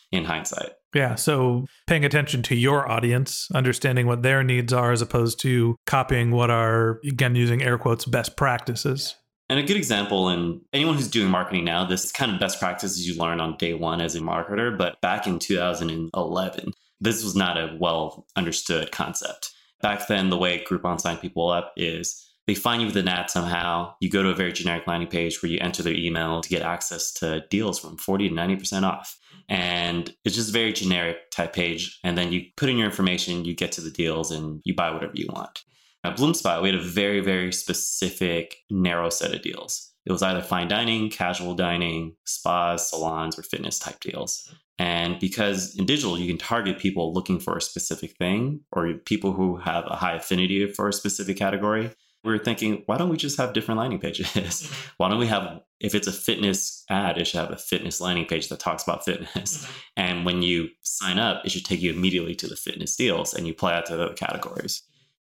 [0.12, 0.70] in hindsight.
[0.94, 1.14] Yeah.
[1.14, 6.30] So paying attention to your audience, understanding what their needs are, as opposed to copying
[6.32, 9.14] what are, again, using air quotes, best practices.
[9.48, 13.06] And a good example, and anyone who's doing marketing now, this kind of best practices
[13.06, 14.76] you learn on day one as a marketer.
[14.76, 19.50] But back in 2011, this was not a well understood concept.
[19.82, 23.30] Back then, the way Groupon signed people up is they find you with an ad
[23.30, 23.94] somehow.
[24.00, 26.62] You go to a very generic landing page where you enter their email to get
[26.62, 29.16] access to deals from 40 to 90% off.
[29.48, 32.00] And it's just a very generic type page.
[32.02, 34.90] And then you put in your information, you get to the deals, and you buy
[34.90, 35.62] whatever you want.
[36.02, 39.92] At Bloomspot, we had a very, very specific, narrow set of deals.
[40.04, 44.52] It was either fine dining, casual dining, spas, salons, or fitness type deals.
[44.80, 49.34] And because in digital, you can target people looking for a specific thing or people
[49.34, 51.90] who have a high affinity for a specific category,
[52.22, 54.70] we were thinking, why don't we just have different landing pages?
[54.98, 58.26] Why don't we have, if it's a fitness ad, it should have a fitness landing
[58.26, 59.64] page that talks about fitness.
[59.64, 59.72] Mm-hmm.
[59.96, 63.46] And when you sign up, it should take you immediately to the fitness deals and
[63.46, 64.82] you apply it to the categories.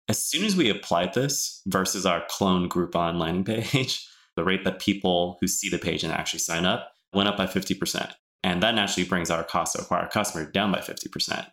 [0.07, 4.79] As soon as we applied this versus our clone Groupon landing page, the rate that
[4.79, 8.11] people who see the page and actually sign up went up by 50%.
[8.43, 11.47] And that naturally brings our cost to acquire a customer down by 50%.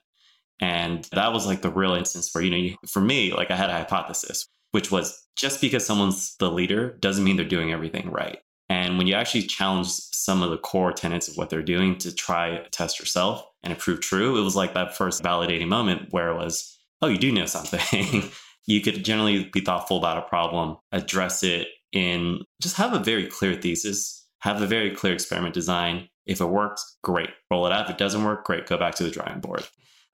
[0.60, 3.56] And that was like the real instance where, you know, you, for me, like I
[3.56, 8.10] had a hypothesis which was just because someone's the leader doesn't mean they're doing everything
[8.10, 8.38] right.
[8.68, 12.14] And when you actually challenge some of the core tenets of what they're doing to
[12.14, 16.30] try test yourself and it proved true, it was like that first validating moment where
[16.30, 18.30] it was, oh, you do know something.
[18.66, 23.26] you could generally be thoughtful about a problem, address it in just have a very
[23.26, 26.08] clear thesis, have a very clear experiment design.
[26.24, 27.84] If it works, great, roll it out.
[27.84, 29.66] If it doesn't work, great, go back to the drawing board.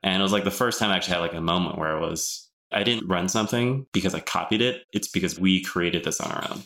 [0.03, 2.01] And it was like the first time I actually had like a moment where it
[2.01, 4.85] was, I didn't run something because I copied it.
[4.92, 6.62] It's because we created this on our own.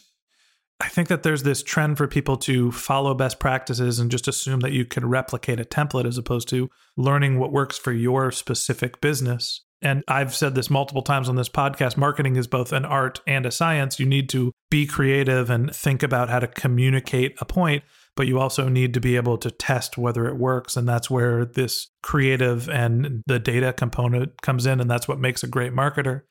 [0.80, 4.60] I think that there's this trend for people to follow best practices and just assume
[4.60, 9.00] that you can replicate a template as opposed to learning what works for your specific
[9.00, 9.60] business.
[9.80, 13.46] And I've said this multiple times on this podcast marketing is both an art and
[13.46, 14.00] a science.
[14.00, 17.84] You need to be creative and think about how to communicate a point
[18.16, 20.77] but you also need to be able to test whether it works.
[20.77, 24.81] And that's where this creative and the data component comes in.
[24.81, 26.22] And that's what makes a great marketer.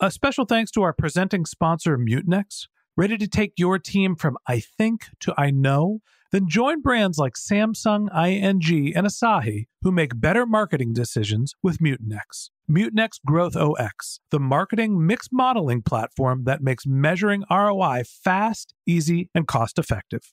[0.00, 2.66] A special thanks to our presenting sponsor, Mutinex.
[2.96, 6.00] Ready to take your team from I think to I know?
[6.32, 12.50] Then join brands like Samsung, ING, and Asahi who make better marketing decisions with Mutinex.
[12.70, 19.46] Mutinex Growth OX, the marketing mix modeling platform that makes measuring ROI fast, easy, and
[19.46, 20.32] cost effective.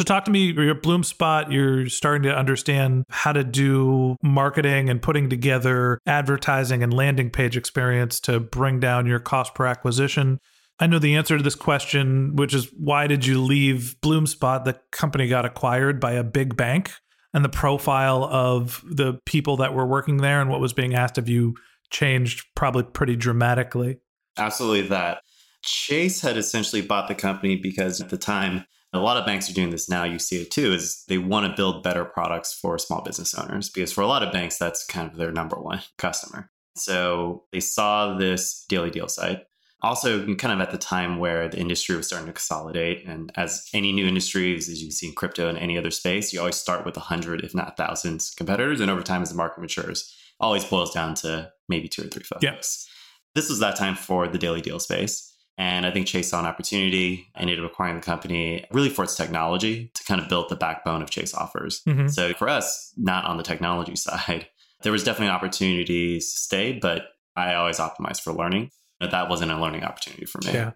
[0.00, 0.52] So, talk to me.
[0.52, 1.52] You're at BloomSpot.
[1.52, 7.54] You're starting to understand how to do marketing and putting together advertising and landing page
[7.54, 10.38] experience to bring down your cost per acquisition.
[10.78, 14.64] I know the answer to this question, which is why did you leave BloomSpot?
[14.64, 16.92] The company got acquired by a big bank,
[17.34, 21.18] and the profile of the people that were working there and what was being asked
[21.18, 21.56] of you
[21.90, 23.98] changed probably pretty dramatically.
[24.38, 25.20] Absolutely, that.
[25.62, 29.54] Chase had essentially bought the company because at the time, a lot of banks are
[29.54, 30.04] doing this now.
[30.04, 33.68] You see it too, is they want to build better products for small business owners
[33.68, 36.50] because for a lot of banks, that's kind of their number one customer.
[36.76, 39.42] So they saw this daily deal site.
[39.82, 43.06] Also, kind of at the time where the industry was starting to consolidate.
[43.06, 46.32] And as any new industries, as you can see in crypto and any other space,
[46.32, 48.80] you always start with a 100, if not thousands competitors.
[48.80, 52.22] And over time, as the market matures, always boils down to maybe two or three
[52.22, 52.42] folks.
[52.42, 52.86] Yes.
[53.34, 55.29] This was that time for the daily deal space.
[55.60, 59.04] And I think Chase saw an opportunity and ended up acquiring the company really for
[59.04, 61.82] its technology to kind of build the backbone of Chase offers.
[61.86, 62.08] Mm-hmm.
[62.08, 64.46] So for us, not on the technology side,
[64.82, 68.70] there was definitely opportunities to stay, but I always optimized for learning.
[69.00, 70.54] But that wasn't a learning opportunity for me.
[70.54, 70.72] Yeah.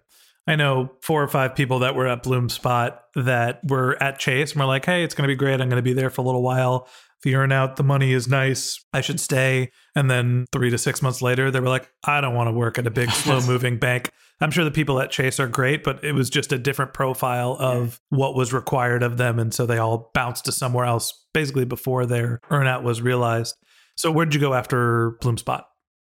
[0.46, 4.60] I know four or five people that were at BloomSpot that were at Chase and
[4.60, 5.62] were like, hey, it's going to be great.
[5.62, 6.88] I'm going to be there for a little while.
[7.24, 8.84] The earn out, the money is nice.
[8.92, 9.70] I should stay.
[9.96, 12.78] And then three to six months later, they were like, I don't want to work
[12.78, 14.10] at a big, slow moving bank.
[14.40, 17.56] I'm sure the people at Chase are great, but it was just a different profile
[17.58, 19.38] of what was required of them.
[19.38, 23.54] And so they all bounced to somewhere else basically before their earnout was realized.
[23.96, 25.62] So where'd you go after BloomSpot?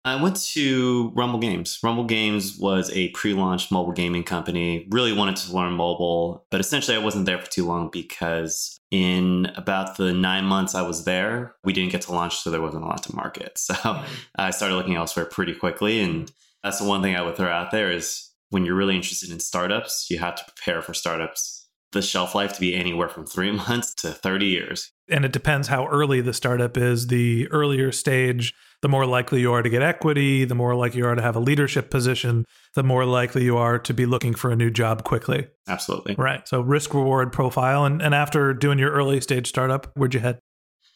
[0.06, 1.80] I went to Rumble Games.
[1.82, 4.88] Rumble Games was a pre launch mobile gaming company.
[4.92, 9.48] Really wanted to learn mobile, but essentially I wasn't there for too long because in
[9.56, 12.84] about the nine months I was there, we didn't get to launch, so there wasn't
[12.84, 13.60] a lot to market.
[13.66, 14.04] So
[14.36, 16.00] I started looking elsewhere pretty quickly.
[16.02, 16.32] And
[16.64, 19.40] that's the one thing I would throw out there is when you're really interested in
[19.40, 21.65] startups, you have to prepare for startups.
[21.92, 24.92] The shelf life to be anywhere from three months to 30 years.
[25.10, 27.08] And it depends how early the startup is.
[27.08, 31.06] The earlier stage, the more likely you are to get equity, the more likely you
[31.06, 34.52] are to have a leadership position, the more likely you are to be looking for
[34.52, 35.48] a new job quickly.
[35.68, 36.16] Absolutely.
[36.18, 36.48] Right.
[36.48, 37.86] So risk reward profile.
[37.86, 40.40] And, and after doing your early stage startup, where'd you head?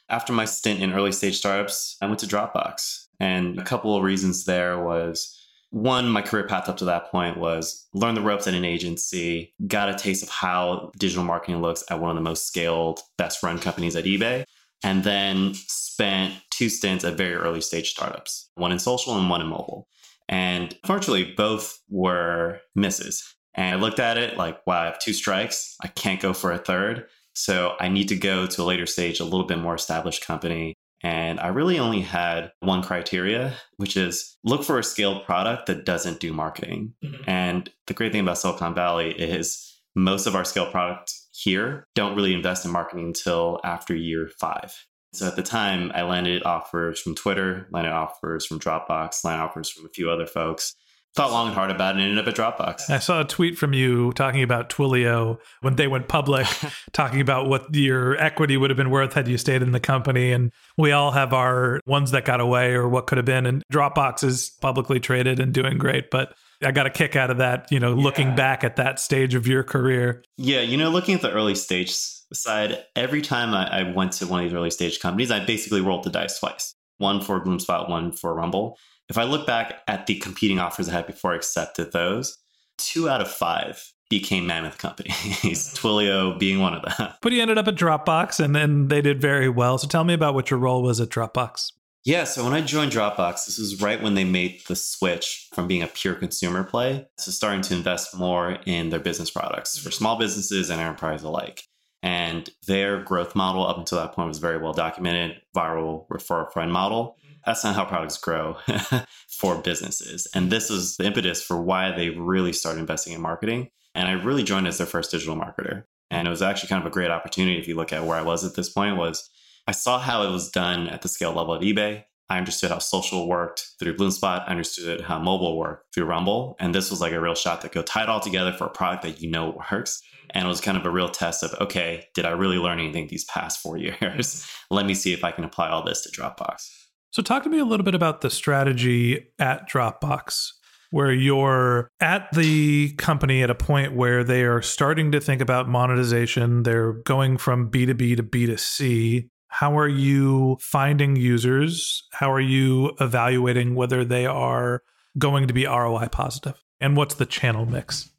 [0.09, 3.05] After my stint in early stage startups, I went to Dropbox.
[3.19, 5.38] And a couple of reasons there was
[5.71, 9.53] one, my career path up to that point was learn the ropes at an agency,
[9.67, 13.43] got a taste of how digital marketing looks at one of the most scaled, best
[13.43, 14.43] run companies at eBay,
[14.83, 19.41] and then spent two stints at very early stage startups, one in social and one
[19.41, 19.87] in mobile.
[20.27, 23.35] And fortunately, both were misses.
[23.55, 25.75] And I looked at it like, wow, I have two strikes.
[25.83, 27.05] I can't go for a third.
[27.33, 30.75] So I need to go to a later stage, a little bit more established company
[31.01, 35.85] and I really only had one criteria, which is look for a scaled product that
[35.85, 36.93] doesn't do marketing.
[37.03, 37.29] Mm-hmm.
[37.29, 42.15] And the great thing about Silicon Valley is most of our scaled products here don't
[42.15, 44.73] really invest in marketing until after year five.
[45.13, 49.69] So at the time, I landed offers from Twitter, landed offers from Dropbox, landed offers
[49.69, 50.75] from a few other folks
[51.15, 52.89] thought long and hard about it and ended up at Dropbox.
[52.89, 56.47] I saw a tweet from you talking about Twilio when they went public,
[56.93, 60.31] talking about what your equity would have been worth had you stayed in the company.
[60.31, 63.45] And we all have our ones that got away or what could have been.
[63.45, 66.11] And Dropbox is publicly traded and doing great.
[66.11, 69.33] But I got a kick out of that, you know, looking back at that stage
[69.33, 70.23] of your career.
[70.37, 71.91] Yeah, you know, looking at the early stage
[72.33, 75.81] side, every time I, I went to one of these early stage companies, I basically
[75.81, 76.75] rolled the dice twice.
[76.97, 78.77] One for BloomSpot, one for Rumble
[79.09, 82.37] if I look back at the competing offers I had before I accepted those,
[82.77, 85.77] two out of five became mammoth companies, mm.
[85.77, 87.09] Twilio being one of them.
[87.21, 89.77] But he ended up at Dropbox and then they did very well.
[89.77, 91.73] So tell me about what your role was at Dropbox.
[92.05, 95.67] Yeah, so when I joined Dropbox, this was right when they made the switch from
[95.67, 99.91] being a pure consumer play to starting to invest more in their business products for
[99.91, 101.63] small businesses and enterprise alike.
[102.01, 106.51] And their growth model up until that point was very well documented viral refer a
[106.51, 108.57] friend model that's not how products grow
[109.29, 110.27] for businesses.
[110.33, 113.69] And this is the impetus for why they really started investing in marketing.
[113.95, 115.83] And I really joined as their first digital marketer.
[116.11, 118.23] And it was actually kind of a great opportunity if you look at where I
[118.23, 119.29] was at this point was
[119.67, 122.03] I saw how it was done at the scale level at eBay.
[122.29, 124.43] I understood how social worked through Bloomspot.
[124.47, 126.55] I understood how mobile worked through Rumble.
[126.59, 128.69] And this was like a real shot that go tie it all together for a
[128.69, 130.01] product that you know works.
[130.31, 133.07] And it was kind of a real test of, okay, did I really learn anything
[133.07, 134.47] these past four years?
[134.69, 136.78] Let me see if I can apply all this to Dropbox.
[137.11, 140.51] So, talk to me a little bit about the strategy at Dropbox,
[140.91, 145.67] where you're at the company at a point where they are starting to think about
[145.67, 146.63] monetization.
[146.63, 149.29] They're going from B2B to B2C.
[149.47, 152.07] How are you finding users?
[152.11, 154.83] How are you evaluating whether they are
[155.17, 156.63] going to be ROI positive?
[156.79, 158.11] And what's the channel mix?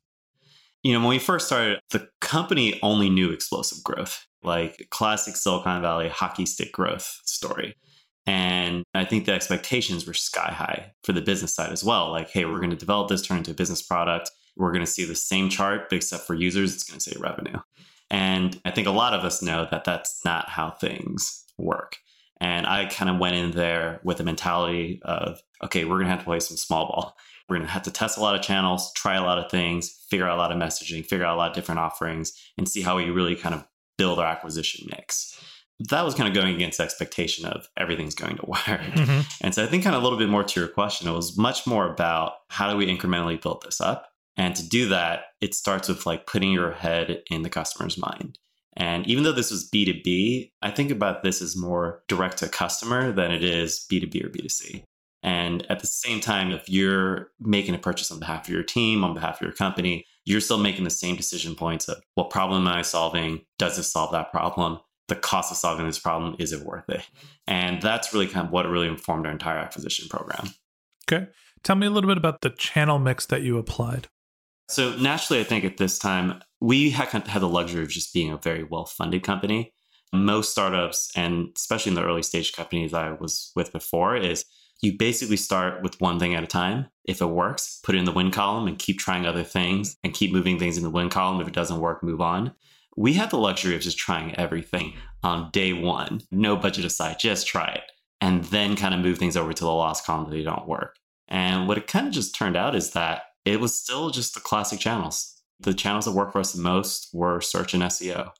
[0.82, 5.82] You know, when we first started, the company only knew explosive growth, like classic Silicon
[5.82, 7.76] Valley hockey stick growth story.
[8.30, 12.12] And I think the expectations were sky high for the business side as well.
[12.12, 12.58] Like, hey, we're mm.
[12.58, 14.30] going to develop this, turn into a business product.
[14.56, 17.16] We're going to see the same chart, but except for users, it's going to say
[17.18, 17.58] revenue.
[18.08, 21.96] And I think a lot of us know that that's not how things work.
[22.40, 26.10] And I kind of went in there with a mentality of, okay, we're going to
[26.10, 27.16] have to play some small ball.
[27.48, 29.90] We're going to have to test a lot of channels, try a lot of things,
[30.08, 32.82] figure out a lot of messaging, figure out a lot of different offerings, and see
[32.82, 33.66] how we really kind of
[33.98, 35.36] build our acquisition mix
[35.88, 38.60] that was kind of going against expectation of everything's going to work.
[38.66, 39.20] Mm-hmm.
[39.40, 41.36] And so I think kind of a little bit more to your question, it was
[41.38, 44.08] much more about how do we incrementally build this up?
[44.36, 48.38] And to do that, it starts with like putting your head in the customer's mind.
[48.76, 53.12] And even though this was B2B, I think about this as more direct to customer
[53.12, 54.84] than it is B2B or B2C.
[55.22, 59.04] And at the same time, if you're making a purchase on behalf of your team,
[59.04, 62.66] on behalf of your company, you're still making the same decision points of what problem
[62.66, 63.42] am I solving?
[63.58, 64.80] Does this solve that problem?
[65.10, 67.06] The cost of solving this problem is it worth it?
[67.46, 70.54] And that's really kind of what really informed our entire acquisition program.
[71.10, 71.26] Okay.
[71.62, 74.08] Tell me a little bit about the channel mix that you applied.
[74.70, 78.30] So naturally i think at this time we had, had the luxury of just being
[78.30, 79.74] a very well funded company.
[80.12, 84.44] Most startups and especially in the early stage companies i was with before is
[84.80, 86.86] you basically start with one thing at a time.
[87.04, 90.14] If it works, put it in the win column and keep trying other things and
[90.14, 91.40] keep moving things in the win column.
[91.40, 92.52] If it doesn't work, move on
[93.00, 94.92] we had the luxury of just trying everything
[95.22, 97.90] on day one, no budget aside, just try it,
[98.20, 100.96] and then kind of move things over to the loss column that they don't work.
[101.26, 104.40] And what it kind of just turned out is that it was still just the
[104.40, 105.34] classic channels.
[105.60, 108.32] The channels that worked for us the most were search and SEO.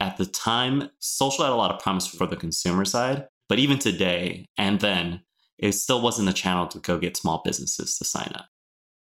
[0.00, 3.78] At the time, social had a lot of promise for the consumer side, but even
[3.78, 5.20] today and then,
[5.58, 8.46] it still wasn't the channel to go get small businesses to sign up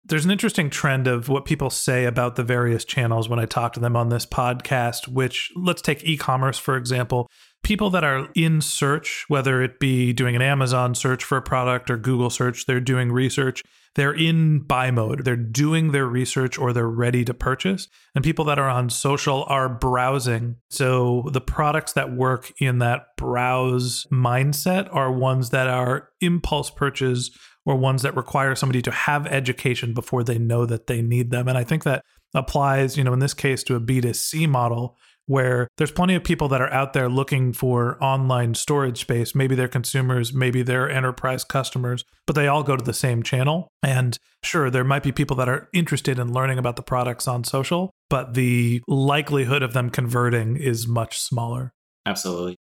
[0.06, 3.74] there's an interesting trend of what people say about the various channels when I talk
[3.74, 7.28] to them on this podcast, which let's take e commerce, for example.
[7.64, 11.90] People that are in search, whether it be doing an Amazon search for a product
[11.90, 13.64] or Google search, they're doing research,
[13.98, 15.26] they're in buy mode.
[15.26, 17.88] They're doing their research or they're ready to purchase.
[18.14, 20.58] And people that are on social are browsing.
[20.70, 27.32] So the products that work in that browse mindset are ones that are impulse purchase
[27.68, 31.50] or ones that require somebody to have education before they know that they need them.
[31.50, 32.02] And I think that
[32.34, 36.48] applies, you know, in this case to a B2C model where there's plenty of people
[36.48, 39.36] that are out there looking for online storage space.
[39.36, 43.68] Maybe they're consumers, maybe they're enterprise customers, but they all go to the same channel.
[43.84, 47.44] And sure, there might be people that are interested in learning about the products on
[47.44, 51.74] social, but the likelihood of them converting is much smaller.
[52.06, 52.56] Absolutely.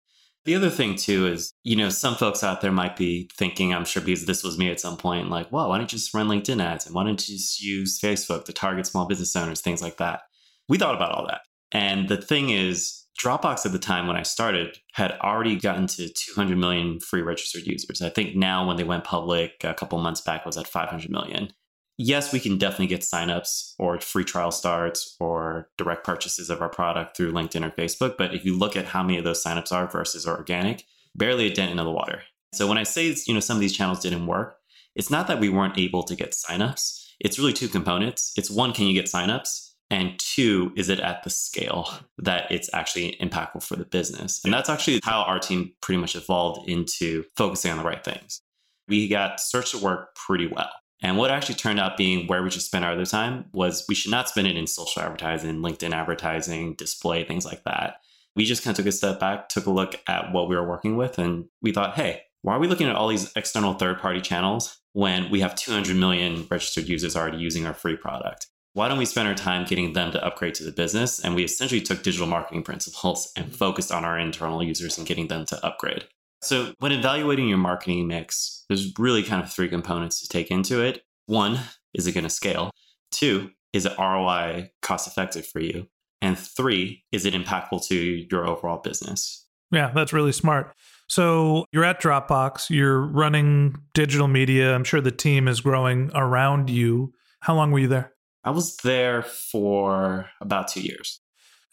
[0.47, 3.83] The other thing too is, you know, some folks out there might be thinking, I'm
[3.83, 6.29] sure because this was me at some point, like, well, why don't you just run
[6.29, 9.81] LinkedIn ads and why don't you just use Facebook to target small business owners, things
[9.81, 10.21] like that.
[10.69, 11.41] We thought about all that.
[11.73, 16.07] And the thing is, Dropbox at the time when I started had already gotten to
[16.07, 18.01] 200 million free registered users.
[18.01, 21.49] I think now when they went public a couple months back was at 500 million
[21.97, 26.69] yes, we can definitely get signups or free trial starts or direct purchases of our
[26.69, 28.17] product through LinkedIn or Facebook.
[28.17, 30.85] But if you look at how many of those signups are versus organic,
[31.15, 32.21] barely a dent into the water.
[32.53, 34.57] So when I say, you know, some of these channels didn't work,
[34.95, 37.05] it's not that we weren't able to get signups.
[37.19, 38.33] It's really two components.
[38.37, 39.71] It's one, can you get signups?
[39.89, 44.41] And two, is it at the scale that it's actually impactful for the business?
[44.43, 48.41] And that's actually how our team pretty much evolved into focusing on the right things.
[48.87, 50.69] We got search to work pretty well.
[51.01, 53.95] And what actually turned out being where we should spend our other time was we
[53.95, 58.01] should not spend it in social advertising, LinkedIn advertising, display, things like that.
[58.35, 60.67] We just kind of took a step back, took a look at what we were
[60.67, 63.99] working with, and we thought, hey, why are we looking at all these external third
[63.99, 68.47] party channels when we have 200 million registered users already using our free product?
[68.73, 71.19] Why don't we spend our time getting them to upgrade to the business?
[71.19, 73.55] And we essentially took digital marketing principles and mm-hmm.
[73.55, 76.05] focused on our internal users and getting them to upgrade.
[76.41, 80.81] So, when evaluating your marketing mix, there's really kind of three components to take into
[80.81, 81.01] it.
[81.25, 81.59] One,
[81.93, 82.71] is it going to scale?
[83.11, 85.87] Two, is it ROI cost effective for you?
[86.21, 89.45] And three, is it impactful to your overall business?
[89.71, 90.73] Yeah, that's really smart.
[91.09, 94.73] So you're at Dropbox, you're running digital media.
[94.73, 97.13] I'm sure the team is growing around you.
[97.41, 98.13] How long were you there?
[98.43, 101.19] I was there for about two years.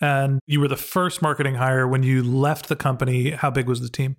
[0.00, 1.86] And you were the first marketing hire.
[1.86, 4.16] When you left the company, how big was the team?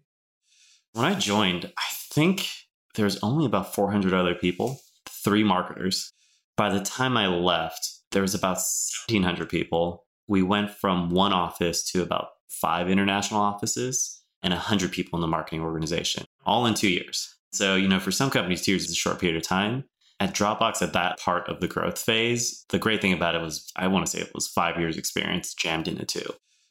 [0.96, 2.48] When I joined, I think
[2.94, 6.14] there was only about 400 other people, three marketers.
[6.56, 10.06] By the time I left, there was about 1,700 people.
[10.30, 15.28] We went from one office to about five international offices and 100 people in the
[15.28, 17.36] marketing organization, all in two years.
[17.52, 19.84] So, you know, for some companies, two years is a short period of time.
[20.22, 23.70] At Dropbox, at that part of the growth phase, the great thing about it was,
[23.76, 26.20] I want to say it was five years experience jammed into 2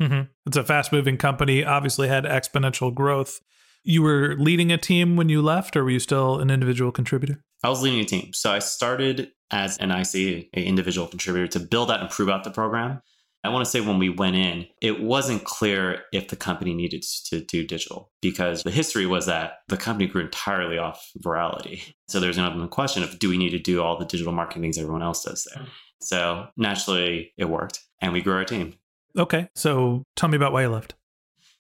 [0.01, 0.23] mm-hmm.
[0.47, 3.43] It's a fast moving company, obviously had exponential growth.
[3.85, 7.43] You were leading a team when you left, or were you still an individual contributor?
[7.63, 8.33] I was leading a team.
[8.33, 12.45] So I started as an IC, an individual contributor, to build out and prove out
[12.45, 13.03] the program.
[13.45, 17.05] I want to say when we went in, it wasn't clear if the company needed
[17.27, 21.93] to do digital because the history was that the company grew entirely off virality.
[22.09, 24.63] So there's an open question of do we need to do all the digital marketing
[24.63, 25.67] things everyone else does there?
[26.01, 28.77] So naturally, it worked and we grew our team.
[29.19, 29.49] Okay.
[29.55, 30.95] So tell me about why you left.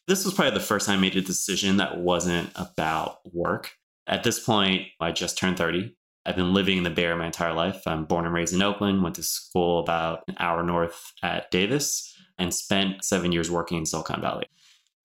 [0.06, 3.72] This was probably the first time I made a decision that wasn't about work.
[4.06, 5.96] At this point, I just turned 30.
[6.26, 7.82] I've been living in the Bay Area my entire life.
[7.86, 12.14] I'm born and raised in Oakland, went to school about an hour north at Davis,
[12.38, 14.46] and spent seven years working in Silicon Valley.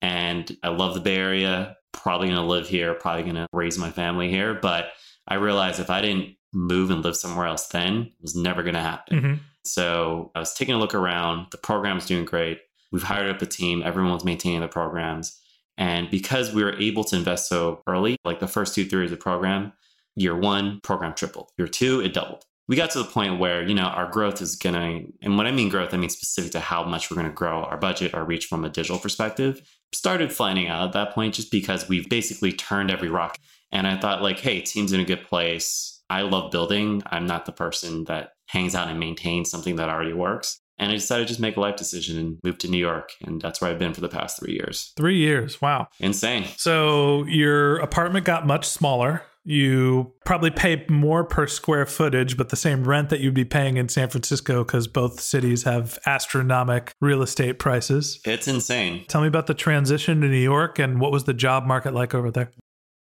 [0.02, 3.78] And I love the Bay Area, probably going to live here, probably going to raise
[3.78, 4.54] my family here.
[4.54, 4.86] But
[5.28, 8.74] I realized if I didn't move and live somewhere else then, it was never going
[8.74, 9.18] to happen.
[9.18, 9.34] Mm-hmm.
[9.64, 11.48] So I was taking a look around.
[11.50, 12.60] The program's doing great.
[12.92, 15.38] We've hired up a team, everyone's maintaining the programs.
[15.76, 19.12] And because we were able to invest so early, like the first two, three years
[19.12, 19.72] of the program,
[20.16, 21.50] Year one, program tripled.
[21.56, 22.44] Year two, it doubled.
[22.68, 24.68] We got to the point where, you know, our growth is to,
[25.22, 27.76] and when I mean growth, I mean specific to how much we're to grow our
[27.76, 29.60] budget, our reach from a digital perspective,
[29.92, 33.38] started flattening out at that point just because we've basically turned every rock.
[33.72, 36.02] And I thought, like, hey, team's in a good place.
[36.10, 37.02] I love building.
[37.06, 40.60] I'm not the person that hangs out and maintains something that already works.
[40.80, 43.12] And I decided to just make a life decision and move to New York.
[43.22, 44.92] And that's where I've been for the past three years.
[44.96, 45.60] Three years.
[45.60, 45.88] Wow.
[46.00, 46.46] Insane.
[46.56, 49.22] So your apartment got much smaller.
[49.44, 53.76] You probably pay more per square footage, but the same rent that you'd be paying
[53.76, 58.20] in San Francisco because both cities have astronomical real estate prices.
[58.24, 59.04] It's insane.
[59.06, 62.14] Tell me about the transition to New York and what was the job market like
[62.14, 62.52] over there?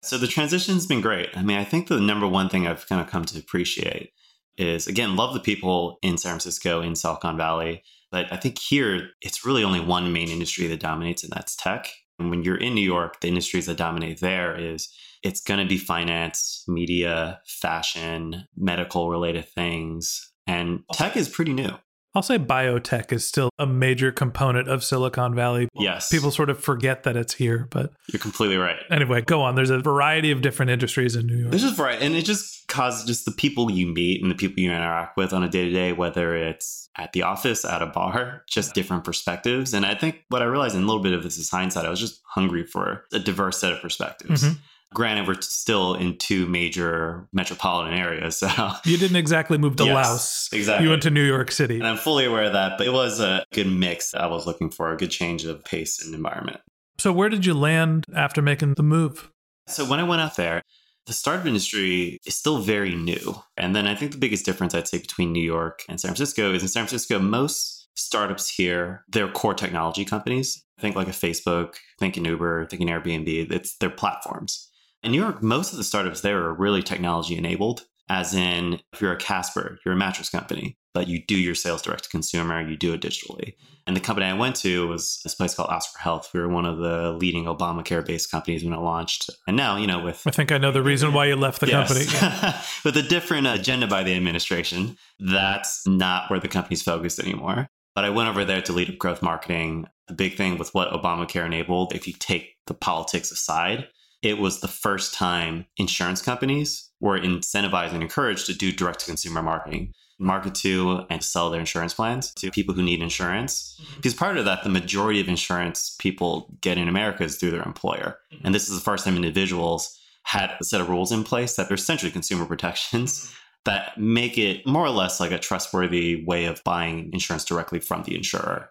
[0.01, 1.29] So the transition's been great.
[1.35, 4.11] I mean, I think the number one thing I've kind of come to appreciate
[4.59, 7.83] is again, love the people in San Francisco, in Silicon Valley.
[8.11, 11.89] But I think here it's really only one main industry that dominates, and that's tech.
[12.17, 14.89] And when you're in New York, the industries that dominate there is
[15.23, 20.31] it's going to be finance, media, fashion, medical related things.
[20.47, 21.71] And tech is pretty new.
[22.15, 25.69] I'll say biotech is still a major component of Silicon Valley.
[25.75, 26.09] Yes.
[26.09, 28.77] People sort of forget that it's here, but you're completely right.
[28.89, 29.55] Anyway, go on.
[29.55, 31.51] There's a variety of different industries in New York.
[31.51, 32.01] This is right.
[32.01, 35.33] And it just causes just the people you meet and the people you interact with
[35.33, 39.03] on a day to day, whether it's at the office, at a bar, just different
[39.03, 39.73] perspectives.
[39.73, 41.89] And I think what I realized in a little bit of this is hindsight, I
[41.89, 44.43] was just hungry for a diverse set of perspectives.
[44.43, 44.59] Mm-hmm.
[44.93, 48.37] Granted, we're still in two major metropolitan areas.
[48.37, 48.49] So
[48.85, 50.49] you didn't exactly move to yes, Laos.
[50.51, 50.85] Exactly.
[50.85, 51.75] You went to New York City.
[51.75, 54.71] And I'm fully aware of that, but it was a good mix I was looking
[54.71, 56.59] for, a good change of pace and environment.
[56.97, 59.31] So where did you land after making the move?
[59.67, 60.63] So when I went out there,
[61.05, 63.35] the startup industry is still very new.
[63.57, 66.53] And then I think the biggest difference I'd say between New York and San Francisco
[66.53, 70.63] is in San Francisco, most startups here, they're core technology companies.
[70.79, 73.51] Think like a Facebook, think an Uber, think an Airbnb.
[73.51, 74.68] It's their platforms.
[75.01, 79.01] In New York, most of the startups there are really technology enabled, as in, if
[79.01, 82.67] you're a Casper, you're a mattress company, but you do your sales direct to consumer,
[82.67, 83.53] you do it digitally.
[83.87, 86.29] And the company I went to was this place called Oscar Health.
[86.33, 89.29] We were one of the leading Obamacare based companies when it launched.
[89.47, 90.21] And now, you know, with.
[90.27, 91.87] I think I know the reason why you left the yes.
[91.87, 92.53] company.
[92.85, 97.69] with a different agenda by the administration, that's not where the company's focused anymore.
[97.95, 99.87] But I went over there to lead up growth marketing.
[100.07, 103.87] The big thing with what Obamacare enabled, if you take the politics aside,
[104.21, 109.05] it was the first time insurance companies were incentivized and encouraged to do direct to
[109.05, 113.79] consumer marketing, market to and sell their insurance plans to people who need insurance.
[113.81, 113.95] Mm-hmm.
[113.95, 117.63] Because prior to that, the majority of insurance people get in America is through their
[117.63, 118.19] employer.
[118.33, 118.47] Mm-hmm.
[118.47, 121.71] And this is the first time individuals had a set of rules in place that
[121.71, 123.33] are essentially consumer protections mm-hmm.
[123.65, 128.03] that make it more or less like a trustworthy way of buying insurance directly from
[128.03, 128.69] the insurer.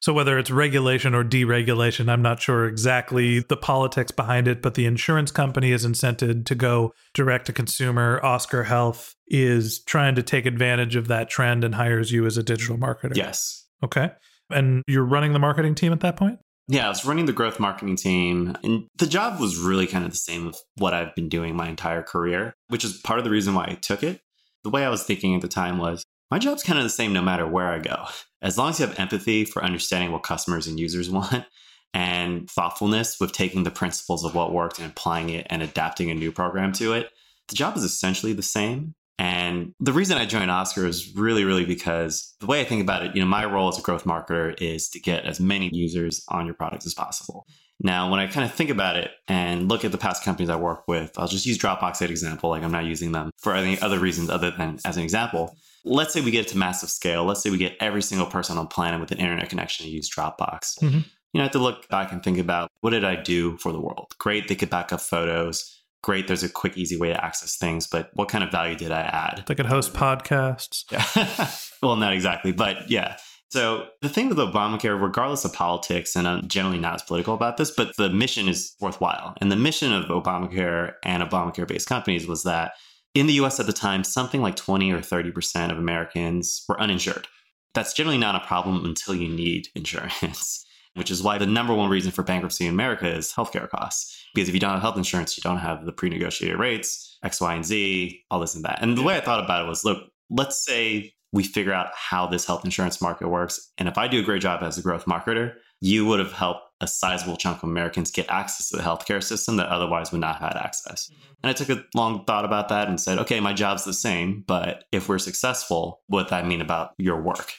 [0.00, 4.74] So, whether it's regulation or deregulation, I'm not sure exactly the politics behind it, but
[4.74, 8.18] the insurance company is incented to go direct to consumer.
[8.24, 12.42] Oscar Health is trying to take advantage of that trend and hires you as a
[12.42, 13.14] digital marketer.
[13.14, 13.66] Yes.
[13.84, 14.10] Okay.
[14.50, 16.38] And you're running the marketing team at that point?
[16.66, 20.12] Yeah, I was running the growth marketing team, and the job was really kind of
[20.12, 23.30] the same of what I've been doing my entire career, which is part of the
[23.30, 24.20] reason why I took it.
[24.62, 27.12] The way I was thinking at the time was my job's kind of the same
[27.12, 28.04] no matter where I go.
[28.40, 31.44] As long as you have empathy for understanding what customers and users want
[31.92, 36.14] and thoughtfulness with taking the principles of what worked and applying it and adapting a
[36.14, 37.10] new program to it,
[37.48, 38.94] the job is essentially the same.
[39.18, 43.04] And the reason I joined Oscar is really, really because the way I think about
[43.04, 46.24] it, you know, my role as a growth marketer is to get as many users
[46.28, 47.46] on your products as possible.
[47.82, 50.56] Now, when I kind of think about it and look at the past companies I
[50.56, 52.48] work with, I'll just use Dropbox as an example.
[52.48, 55.54] Like I'm not using them for any other reasons other than as an example.
[55.84, 57.24] Let's say we get it to massive scale.
[57.24, 59.92] Let's say we get every single person on the planet with an internet connection to
[59.92, 60.78] use Dropbox.
[60.80, 61.00] Mm-hmm.
[61.32, 63.72] You know, I have to look back and think about what did I do for
[63.72, 64.14] the world?
[64.18, 67.86] Great, they could back up photos great there's a quick easy way to access things
[67.86, 71.50] but what kind of value did i add they could host podcasts yeah
[71.82, 73.16] well not exactly but yeah
[73.50, 77.56] so the thing with obamacare regardless of politics and i'm generally not as political about
[77.56, 82.26] this but the mission is worthwhile and the mission of obamacare and obamacare based companies
[82.26, 82.72] was that
[83.14, 87.26] in the us at the time something like 20 or 30% of americans were uninsured
[87.74, 91.90] that's generally not a problem until you need insurance which is why the number one
[91.90, 95.36] reason for bankruptcy in america is healthcare costs because if you don't have health insurance,
[95.36, 98.78] you don't have the pre negotiated rates, X, Y, and Z, all this and that.
[98.80, 102.26] And the way I thought about it was look, let's say we figure out how
[102.26, 103.72] this health insurance market works.
[103.78, 106.62] And if I do a great job as a growth marketer, you would have helped
[106.80, 110.36] a sizable chunk of Americans get access to the healthcare system that otherwise would not
[110.36, 111.10] have had access.
[111.10, 111.32] Mm-hmm.
[111.42, 114.44] And I took a long thought about that and said, okay, my job's the same,
[114.46, 117.52] but if we're successful, what does that mean about your work?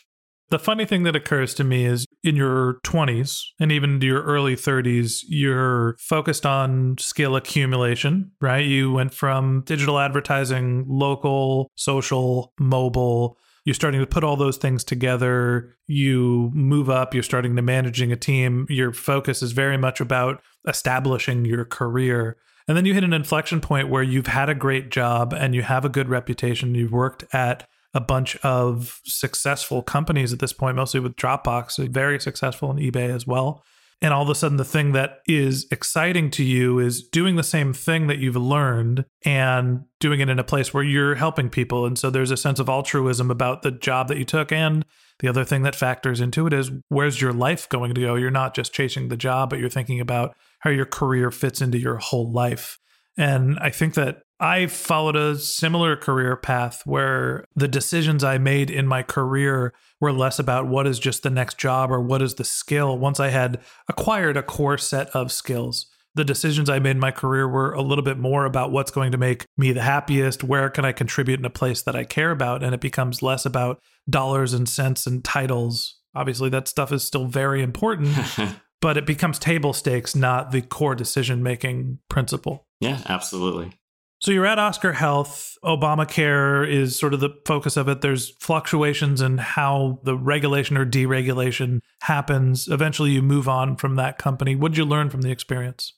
[0.51, 4.57] The funny thing that occurs to me is in your 20s and even your early
[4.57, 8.65] 30s, you're focused on skill accumulation, right?
[8.65, 13.38] You went from digital advertising, local, social, mobile.
[13.64, 15.76] You're starting to put all those things together.
[15.88, 18.66] You move up, you're starting to managing a team.
[18.70, 22.38] Your focus is very much about establishing your career.
[22.68, 25.62] And then you hit an inflection point where you've had a great job and you
[25.64, 26.76] have a good reputation.
[26.76, 32.20] You've worked at a bunch of successful companies at this point, mostly with Dropbox, very
[32.20, 33.64] successful in eBay as well.
[34.03, 37.43] And all of a sudden, the thing that is exciting to you is doing the
[37.43, 41.85] same thing that you've learned and doing it in a place where you're helping people.
[41.85, 44.51] And so there's a sense of altruism about the job that you took.
[44.51, 44.85] And
[45.19, 48.15] the other thing that factors into it is where's your life going to go?
[48.15, 51.77] You're not just chasing the job, but you're thinking about how your career fits into
[51.77, 52.79] your whole life.
[53.17, 58.71] And I think that I followed a similar career path where the decisions I made
[58.71, 62.33] in my career were less about what is just the next job or what is
[62.33, 62.97] the skill.
[62.97, 65.85] Once I had acquired a core set of skills,
[66.15, 69.11] the decisions I made in my career were a little bit more about what's going
[69.11, 72.31] to make me the happiest, where can I contribute in a place that I care
[72.31, 73.79] about, and it becomes less about
[74.09, 75.99] dollars and cents and titles.
[76.15, 78.17] Obviously, that stuff is still very important,
[78.81, 82.65] but it becomes table stakes, not the core decision making principle.
[82.79, 83.73] Yeah, absolutely.
[84.22, 85.57] So you're at Oscar Health.
[85.63, 88.01] Obamacare is sort of the focus of it.
[88.01, 92.67] There's fluctuations in how the regulation or deregulation happens.
[92.67, 94.55] Eventually, you move on from that company.
[94.55, 95.93] What did you learn from the experience?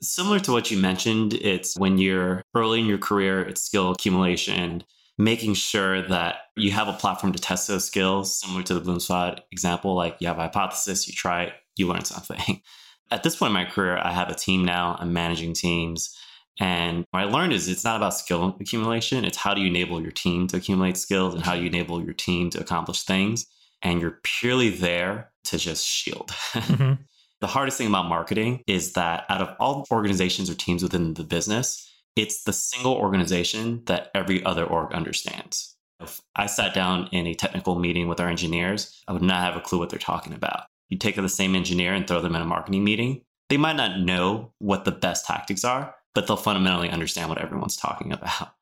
[0.00, 4.82] Similar to what you mentioned, it's when you're early in your career, it's skill accumulation,
[5.18, 9.40] making sure that you have a platform to test those skills, similar to the Bloomspot
[9.52, 9.94] example.
[9.94, 12.62] Like you have a hypothesis, you try it, you learn something.
[13.10, 16.16] At this point in my career, I have a team now, I'm managing teams.
[16.60, 19.24] And what I learned is it's not about skill accumulation.
[19.24, 22.02] It's how do you enable your team to accumulate skills and how do you enable
[22.02, 23.46] your team to accomplish things.
[23.82, 26.30] And you're purely there to just shield.
[26.54, 26.94] Mm-hmm.
[27.40, 31.24] the hardest thing about marketing is that out of all organizations or teams within the
[31.24, 35.76] business, it's the single organization that every other org understands.
[36.00, 39.56] If I sat down in a technical meeting with our engineers, I would not have
[39.56, 40.62] a clue what they're talking about.
[40.88, 44.00] You take the same engineer and throw them in a marketing meeting, they might not
[44.00, 48.54] know what the best tactics are, but they'll fundamentally understand what everyone's talking about.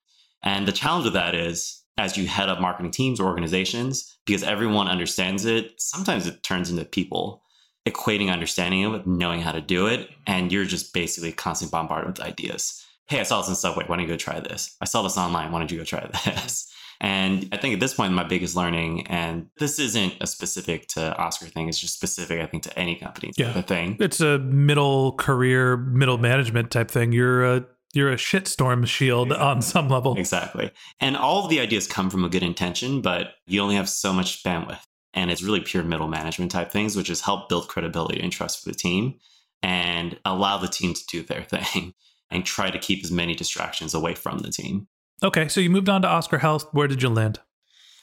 [0.43, 4.43] And the challenge with that is as you head up marketing teams or organizations, because
[4.43, 7.43] everyone understands it, sometimes it turns into people
[7.87, 10.09] equating understanding of it, knowing how to do it.
[10.27, 12.85] And you're just basically constantly bombarded with ideas.
[13.07, 13.85] Hey, I saw this in Subway.
[13.87, 14.77] Why don't you go try this?
[14.81, 15.53] I saw this online.
[15.53, 16.72] Why don't you go try this?
[17.03, 21.15] And I think at this point, my biggest learning, and this isn't a specific to
[21.17, 23.61] Oscar thing, it's just specific, I think, to any company yeah.
[23.63, 23.97] thing.
[23.99, 27.11] It's a middle career, middle management type thing.
[27.11, 29.47] You're a you're a shitstorm shield exactly.
[29.47, 30.17] on some level.
[30.17, 30.71] Exactly.
[31.01, 34.13] And all of the ideas come from a good intention, but you only have so
[34.13, 34.81] much bandwidth.
[35.13, 38.63] And it's really pure middle management type things, which is help build credibility and trust
[38.63, 39.19] for the team
[39.63, 41.43] and allow the team to do their
[41.75, 41.93] thing
[42.31, 44.87] and try to keep as many distractions away from the team.
[45.25, 46.67] Okay, so you moved on to Oscar Health.
[46.73, 47.39] Where did you land?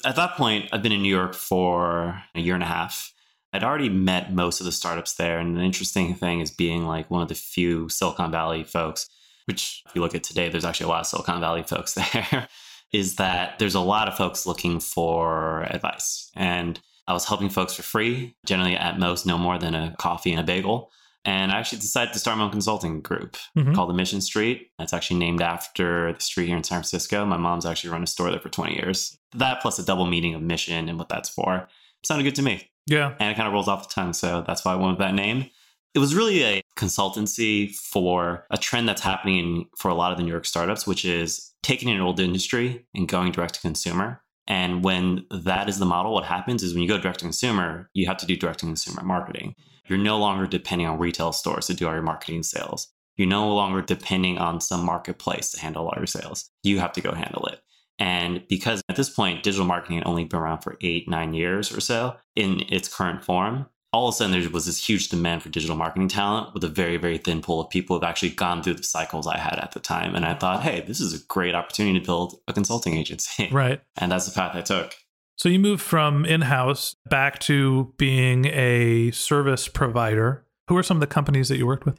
[0.06, 3.14] At that point, I've been in New York for a year and a half.
[3.52, 5.38] I'd already met most of the startups there.
[5.38, 9.10] And the interesting thing is being like one of the few Silicon Valley folks,
[9.46, 12.48] which if you look at today, there's actually a lot of Silicon Valley folks there,
[12.94, 16.32] is that there's a lot of folks looking for advice.
[16.38, 20.32] And I was helping folks for free, generally at most no more than a coffee
[20.32, 20.90] and a bagel.
[21.26, 23.76] And I actually decided to start my own consulting group Mhm.
[23.76, 24.70] called the Mission Street.
[24.80, 27.26] It's actually named after the street here in San Francisco.
[27.26, 29.18] My mom's actually run a store there for 20 years.
[29.36, 31.68] That plus a double meaning of mission and what that's for
[32.04, 32.70] sounded good to me.
[32.88, 33.14] Yeah.
[33.20, 34.14] And it kind of rolls off the tongue.
[34.14, 35.50] So that's why I went with that name.
[35.94, 40.24] It was really a consultancy for a trend that's happening for a lot of the
[40.24, 44.22] New York startups, which is taking an old industry and going direct to consumer.
[44.48, 47.90] And when that is the model, what happens is when you go direct to consumer,
[47.94, 49.56] you have to do direct to consumer marketing.
[49.90, 52.88] You're no longer depending on retail stores to do all your marketing sales.
[53.18, 56.50] You're no longer depending on some marketplace to handle all your sales.
[56.64, 57.60] You have to go handle it.
[57.98, 61.76] And because at this point, digital marketing had only been around for eight, nine years
[61.76, 65.42] or so in its current form, all of a sudden there was this huge demand
[65.42, 68.64] for digital marketing talent with a very, very thin pool of people who've actually gone
[68.64, 70.16] through the cycles I had at the time.
[70.16, 73.50] And I thought, hey, this is a great opportunity to build a consulting agency.
[73.52, 73.82] Right.
[73.98, 74.94] And that's the path I took.
[75.40, 80.46] So you moved from in house back to being a service provider.
[80.68, 81.98] Who are some of the companies that you worked with?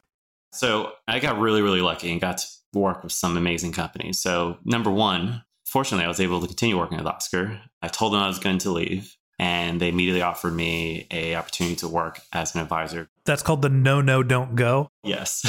[0.51, 4.19] So I got really, really lucky and got to work with some amazing companies.
[4.19, 7.59] So, number one, fortunately, I was able to continue working with Oscar.
[7.81, 11.75] I told them I was going to leave, and they immediately offered me a opportunity
[11.77, 13.09] to work as an advisor.
[13.25, 14.89] That's called the no, no, don't go.
[15.03, 15.41] Yes.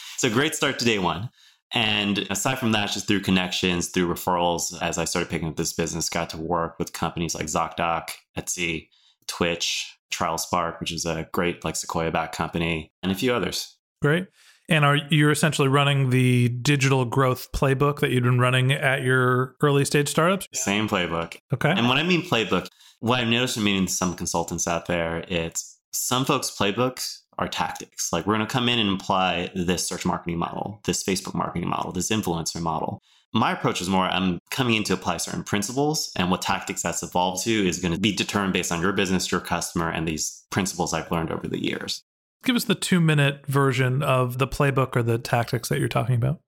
[0.16, 1.30] so, great start to day one.
[1.74, 5.72] And aside from that, just through connections, through referrals, as I started picking up this
[5.72, 8.88] business, got to work with companies like ZocDoc, Etsy,
[9.26, 13.76] Twitch, TrialSpark, which is a great like Sequoia back company, and a few others.
[14.02, 14.26] Great.
[14.68, 19.56] And are you're essentially running the digital growth playbook that you'd been running at your
[19.62, 20.48] early stage startups?
[20.52, 21.36] Same playbook.
[21.52, 21.70] Okay.
[21.70, 22.68] And when I mean playbook,
[23.00, 28.12] what I've noticed from meeting some consultants out there, it's some folks' playbooks are tactics.
[28.12, 31.68] Like we're going to come in and apply this search marketing model, this Facebook marketing
[31.68, 33.00] model, this influencer model.
[33.34, 37.02] My approach is more I'm coming in to apply certain principles, and what tactics that's
[37.02, 40.44] evolved to is going to be determined based on your business, your customer, and these
[40.50, 42.02] principles I've learned over the years.
[42.44, 46.16] Give us the two minute version of the playbook or the tactics that you're talking
[46.16, 46.40] about.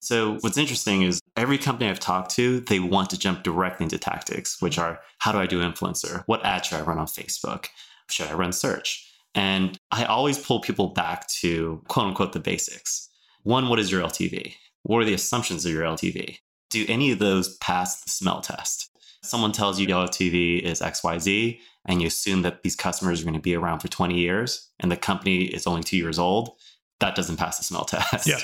[0.00, 3.98] So what's interesting is every company I've talked to, they want to jump directly into
[3.98, 6.24] tactics, which are how do I do influencer?
[6.26, 7.66] What ad should I run on Facebook?
[8.10, 9.11] Should I run search?
[9.34, 13.08] And I always pull people back to quote unquote the basics.
[13.42, 14.54] One, what is your LTV?
[14.82, 16.38] What are the assumptions of your LTV?
[16.70, 18.90] Do any of those pass the smell test?
[19.22, 23.34] Someone tells you your LTV is XYZ, and you assume that these customers are going
[23.34, 26.56] to be around for 20 years, and the company is only two years old.
[26.98, 28.26] That doesn't pass the smell test.
[28.26, 28.38] Yeah.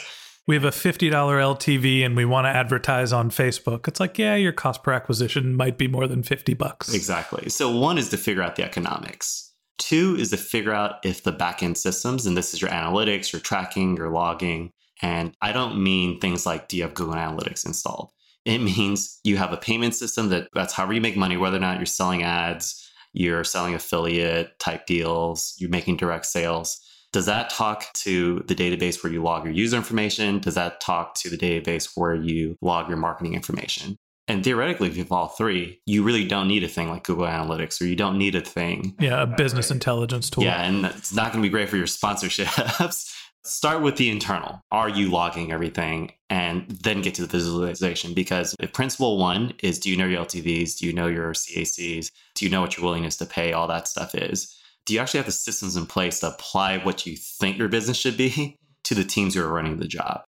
[0.47, 3.87] We have a $50 LTV and we want to advertise on Facebook.
[3.87, 6.95] It's like, yeah, your cost per acquisition might be more than 50 bucks.
[6.95, 7.51] Exactly.
[7.51, 9.48] So one is to figure out the economics.
[9.79, 13.41] Two is to figure out if the backend systems, and this is your analytics, your
[13.41, 14.73] tracking, your logging.
[15.03, 18.11] And I don't mean things like do you have Google Analytics installed?
[18.45, 21.61] It means you have a payment system that that's however you make money, whether or
[21.61, 26.81] not you're selling ads, you're selling affiliate type deals, you're making direct sales.
[27.13, 30.41] Does that talk to the database where you log your user information?
[30.41, 33.99] Does that talk to the database where you log your marketing information?
[34.29, 37.27] And theoretically, if you have all three, you really don't need a thing like Google
[37.27, 38.95] Analytics or you don't need a thing.
[39.01, 40.45] Yeah, a business intelligence tool.
[40.45, 43.15] Yeah, and it's not going to be great for your sponsorships.
[43.45, 44.61] Start with the internal.
[44.71, 46.13] Are you logging everything?
[46.29, 48.13] And then get to the visualization.
[48.13, 50.77] Because if principle one is do you know your LTVs?
[50.77, 52.11] Do you know your CACs?
[52.35, 53.55] Do you know what your willingness to pay?
[53.55, 54.55] All that stuff is.
[54.85, 57.97] Do you actually have the systems in place to apply what you think your business
[57.97, 60.23] should be to the teams who are running the job?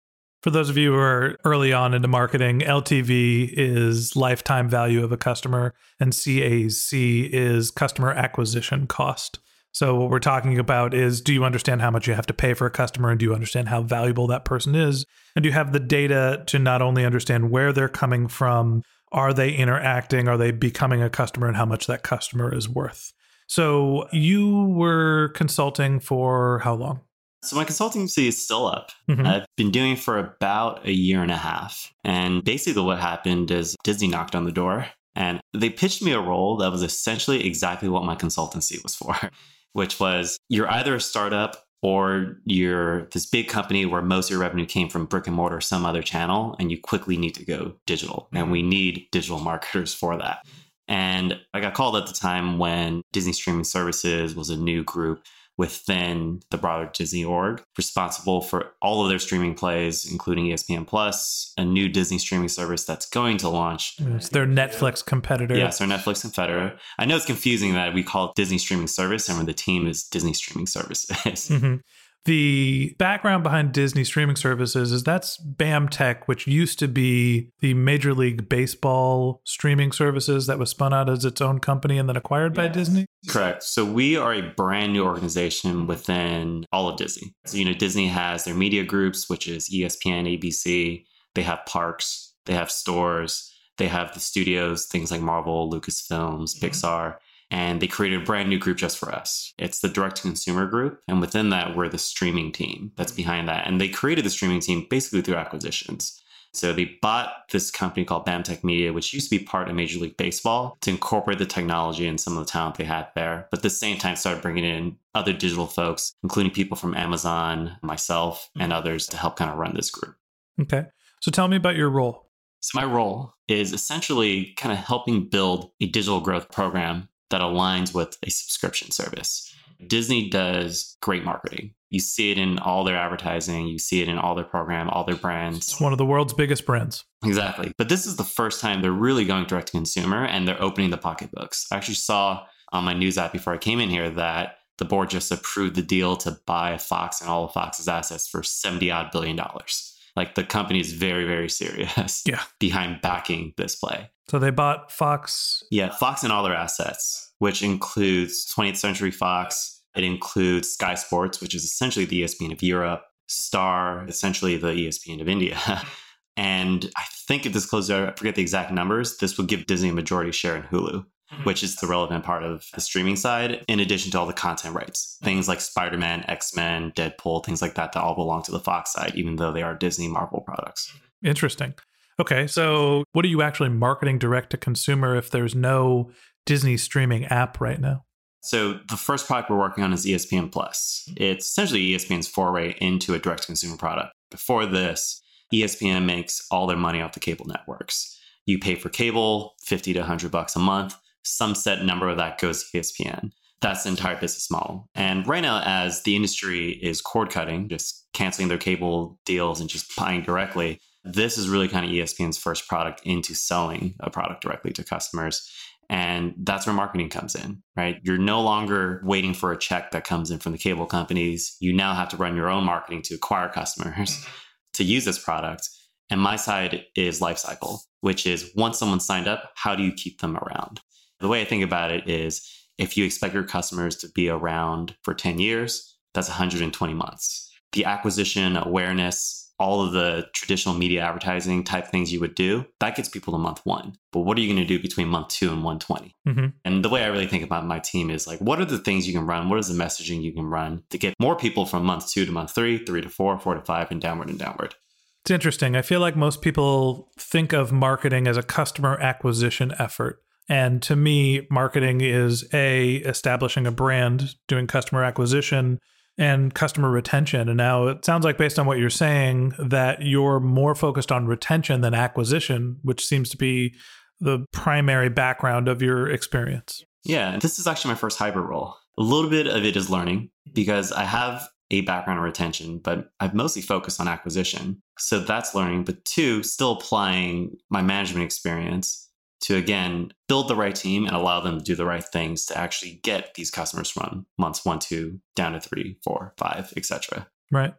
[0.47, 5.11] For those of you who are early on into marketing, LTV is lifetime value of
[5.11, 9.39] a customer, and CAC is customer acquisition cost.
[9.73, 12.53] So, what we're talking about is do you understand how much you have to pay
[12.53, 15.05] for a customer, and do you understand how valuable that person is?
[15.35, 19.33] And do you have the data to not only understand where they're coming from, are
[19.33, 23.11] they interacting, are they becoming a customer, and how much that customer is worth?
[23.47, 27.01] So, you were consulting for how long?
[27.43, 28.91] So my consultancy is still up.
[29.09, 29.25] Mhm.
[29.25, 31.93] I've been doing it for about a year and a half.
[32.03, 36.19] And basically what happened is Disney knocked on the door and they pitched me a
[36.19, 39.15] role that was essentially exactly what my consultancy was for,
[39.73, 44.39] which was you're either a startup or you're this big company where most of your
[44.39, 47.45] revenue came from brick and mortar or some other channel and you quickly need to
[47.45, 48.29] go digital.
[48.33, 50.39] And we need digital marketers for that.
[50.87, 55.23] And I got called at the time when Disney Streaming Services was a new group
[55.57, 61.53] within the broader Disney org, responsible for all of their streaming plays, including ESPN Plus,
[61.57, 63.95] a new Disney streaming service that's going to launch.
[63.99, 65.55] It's their Netflix competitor.
[65.57, 66.77] Yes, our Netflix competitor.
[66.99, 69.87] I know it's confusing that we call it Disney streaming service and when the team
[69.87, 71.07] is Disney streaming services.
[71.49, 71.81] Mhm.
[72.27, 78.13] The background behind Disney streaming services is that's BAMTech, which used to be the Major
[78.13, 82.53] League Baseball streaming services that was spun out as its own company and then acquired
[82.53, 83.05] by Disney.
[83.29, 83.63] Correct.
[83.63, 87.33] So we are a brand new organization within all of Disney.
[87.45, 91.05] So, you know, Disney has their media groups, which is ESPN, ABC.
[91.33, 96.65] They have parks, they have stores, they have the studios, things like Marvel, Lucasfilms, mm-hmm.
[96.65, 97.15] Pixar.
[97.49, 99.53] And they created a brand new group just for us.
[99.57, 101.01] It's the direct to consumer group.
[101.07, 103.17] And within that, we're the streaming team that's mm-hmm.
[103.17, 103.67] behind that.
[103.67, 106.21] And they created the streaming team basically through acquisitions.
[106.53, 109.99] So they bought this company called BAMTech Media, which used to be part of Major
[109.99, 113.47] League Baseball, to incorporate the technology and some of the talent they had there.
[113.51, 117.77] But at the same time, started bringing in other digital folks, including people from Amazon,
[117.83, 118.79] myself, and mm-hmm.
[118.79, 120.15] others to help kind of run this group.
[120.59, 120.85] Okay.
[121.21, 122.27] So tell me about your role.
[122.59, 127.93] So my role is essentially kind of helping build a digital growth program that aligns
[127.93, 129.53] with a subscription service.
[129.85, 131.73] Disney does great marketing.
[131.89, 135.03] You see it in all their advertising, you see it in all their program, all
[135.03, 135.57] their brands.
[135.57, 137.05] It's one of the world's biggest brands.
[137.23, 137.71] Exactly.
[137.77, 140.89] But this is the first time they're really going direct to consumer and they're opening
[140.89, 141.67] the pocketbooks.
[141.71, 145.09] I actually saw on my news app before I came in here that the board
[145.09, 149.11] just approved the deal to buy Fox and all of Fox's assets for 70 odd
[149.11, 149.96] billion dollars.
[150.17, 152.41] Like the company is very, very serious Yeah.
[152.59, 154.09] behind backing this play.
[154.29, 155.63] So they bought Fox.
[155.71, 159.81] Yeah, Fox and all their assets, which includes 20th Century Fox.
[159.95, 165.21] It includes Sky Sports, which is essentially the ESPN of Europe, Star, essentially the ESPN
[165.21, 165.57] of India.
[166.37, 169.65] and I think if this closes out, I forget the exact numbers, this would give
[169.67, 171.43] Disney a majority share in Hulu, Mm-hmm.
[171.43, 174.73] which is the relevant part of the streaming side, in addition to all the content
[174.73, 175.17] rights.
[175.21, 178.61] Things like Spider Man, X Men, Deadpool, things like that, that all belong to the
[178.61, 180.89] Fox side, even though they are Disney Marvel products.
[181.21, 181.73] Interesting.
[182.17, 182.47] Okay.
[182.47, 186.11] So what are you actually marketing direct to consumer if there's no
[186.45, 188.05] Disney streaming app right now?
[188.39, 191.03] So the first product we're working on is ESPN Plus.
[191.09, 191.23] Mm-hmm.
[191.23, 194.13] It's essentially ESPN's foray into a direct consumer product.
[194.31, 195.21] Before this,
[195.53, 198.17] ESPN makes all their money off the cable networks.
[198.45, 200.95] You pay for cable, 50 to 100 bucks a month.
[201.27, 203.31] Some set number of that goes to ESPN.
[203.59, 204.87] That's the entire business model.
[204.93, 209.69] And right now, as the industry is cord cutting, just canceling their cable deals and
[209.69, 214.41] just buying directly, this is really kind of ESPN's first product into selling a product
[214.41, 215.49] directly to customers.
[215.89, 217.99] And that's where marketing comes in, right?
[218.03, 221.55] You're no longer waiting for a check that comes in from the cable companies.
[221.61, 224.29] You now have to run your own marketing to acquire customers mm-hmm.
[224.73, 225.69] to use this product.
[226.09, 230.19] And my side is lifecycle, which is once someone signed up, how do you keep
[230.19, 230.81] them around?
[231.19, 232.47] The way I think about it is
[232.77, 237.51] if you expect your customers to be around for 10 years, that's 120 months.
[237.73, 242.95] The acquisition, awareness, all of the traditional media advertising type things you would do, that
[242.95, 243.95] gets people to month one.
[244.11, 246.13] But what are you going to do between month two and 120?
[246.27, 246.53] Mhm.
[246.63, 249.07] And the way I really think about my team is like, what are the things
[249.07, 249.49] you can run?
[249.49, 252.31] What is the messaging you can run to get more people from month two to
[252.31, 254.75] month three, three to four, four to five, and downward and downward?
[255.21, 255.75] It's interesting.
[255.75, 260.21] I feel like most people think of marketing as a customer acquisition effort.
[260.49, 265.79] And to me, marketing is A, establishing a brand, doing customer acquisition
[266.17, 267.47] and customer retention.
[267.47, 271.27] And now it sounds like, based on what you're saying, that you're more focused on
[271.27, 273.75] retention than acquisition, which seems to be
[274.19, 276.83] the primary background of your experience.
[277.03, 278.75] Yeah, this is actually my first hybrid role.
[278.97, 283.11] A little bit of it is learning because I have a background in retention, but
[283.19, 284.81] I've mostly focused on acquisition.
[284.97, 285.83] So that's learning.
[285.83, 289.06] But two, still applying my management experience
[289.41, 292.57] to again build the right team and allow them to do the right things to
[292.57, 297.27] actually get these customers from months one, two, down to three, four, five, etc.
[297.51, 297.73] Right.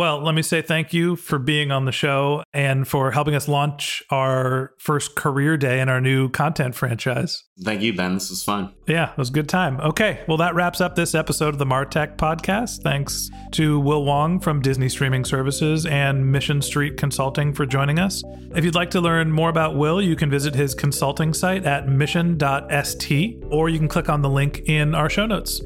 [0.00, 3.48] Well, let me say thank you for being on the show and for helping us
[3.48, 7.44] launch our first career day in our new content franchise.
[7.60, 8.14] Thank you, Ben.
[8.14, 8.72] This was fun.
[8.88, 9.78] Yeah, it was a good time.
[9.80, 12.80] Okay, well, that wraps up this episode of the Martech podcast.
[12.82, 18.22] Thanks to Will Wong from Disney Streaming Services and Mission Street Consulting for joining us.
[18.56, 21.88] If you'd like to learn more about Will, you can visit his consulting site at
[21.88, 25.60] mission.st, or you can click on the link in our show notes.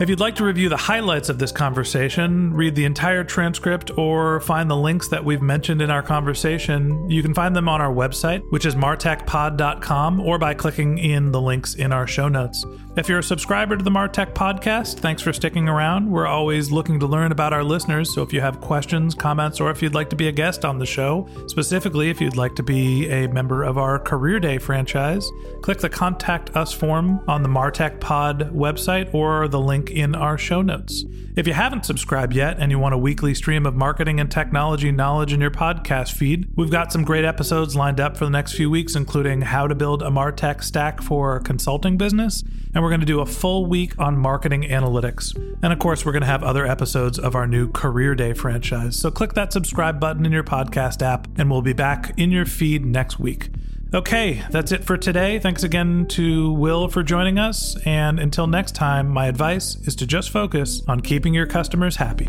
[0.00, 4.40] If you'd like to review the highlights of this conversation, read the entire transcript, or
[4.40, 7.92] find the links that we've mentioned in our conversation, you can find them on our
[7.92, 12.64] website, which is martechpod.com, or by clicking in the links in our show notes.
[12.96, 16.10] If you're a subscriber to the Martech podcast, thanks for sticking around.
[16.10, 19.70] We're always looking to learn about our listeners, so if you have questions, comments, or
[19.70, 22.62] if you'd like to be a guest on the show, specifically if you'd like to
[22.62, 25.30] be a member of our Career Day franchise,
[25.60, 30.38] click the Contact Us form on the Martech Pod website or the link in our
[30.38, 31.04] show notes.
[31.36, 34.90] If you haven't subscribed yet and you want a weekly stream of marketing and technology
[34.92, 38.52] knowledge in your podcast feed, we've got some great episodes lined up for the next
[38.52, 42.42] few weeks, including how to build a Martech stack for a consulting business,
[42.74, 45.34] and we're going to do a full week on marketing analytics.
[45.62, 48.96] And of course, we're going to have other episodes of our new Career Day franchise.
[48.96, 52.46] So click that subscribe button in your podcast app, and we'll be back in your
[52.46, 53.50] feed next week.
[53.92, 55.40] Okay, that's it for today.
[55.40, 57.76] Thanks again to Will for joining us.
[57.84, 62.28] And until next time, my advice is to just focus on keeping your customers happy.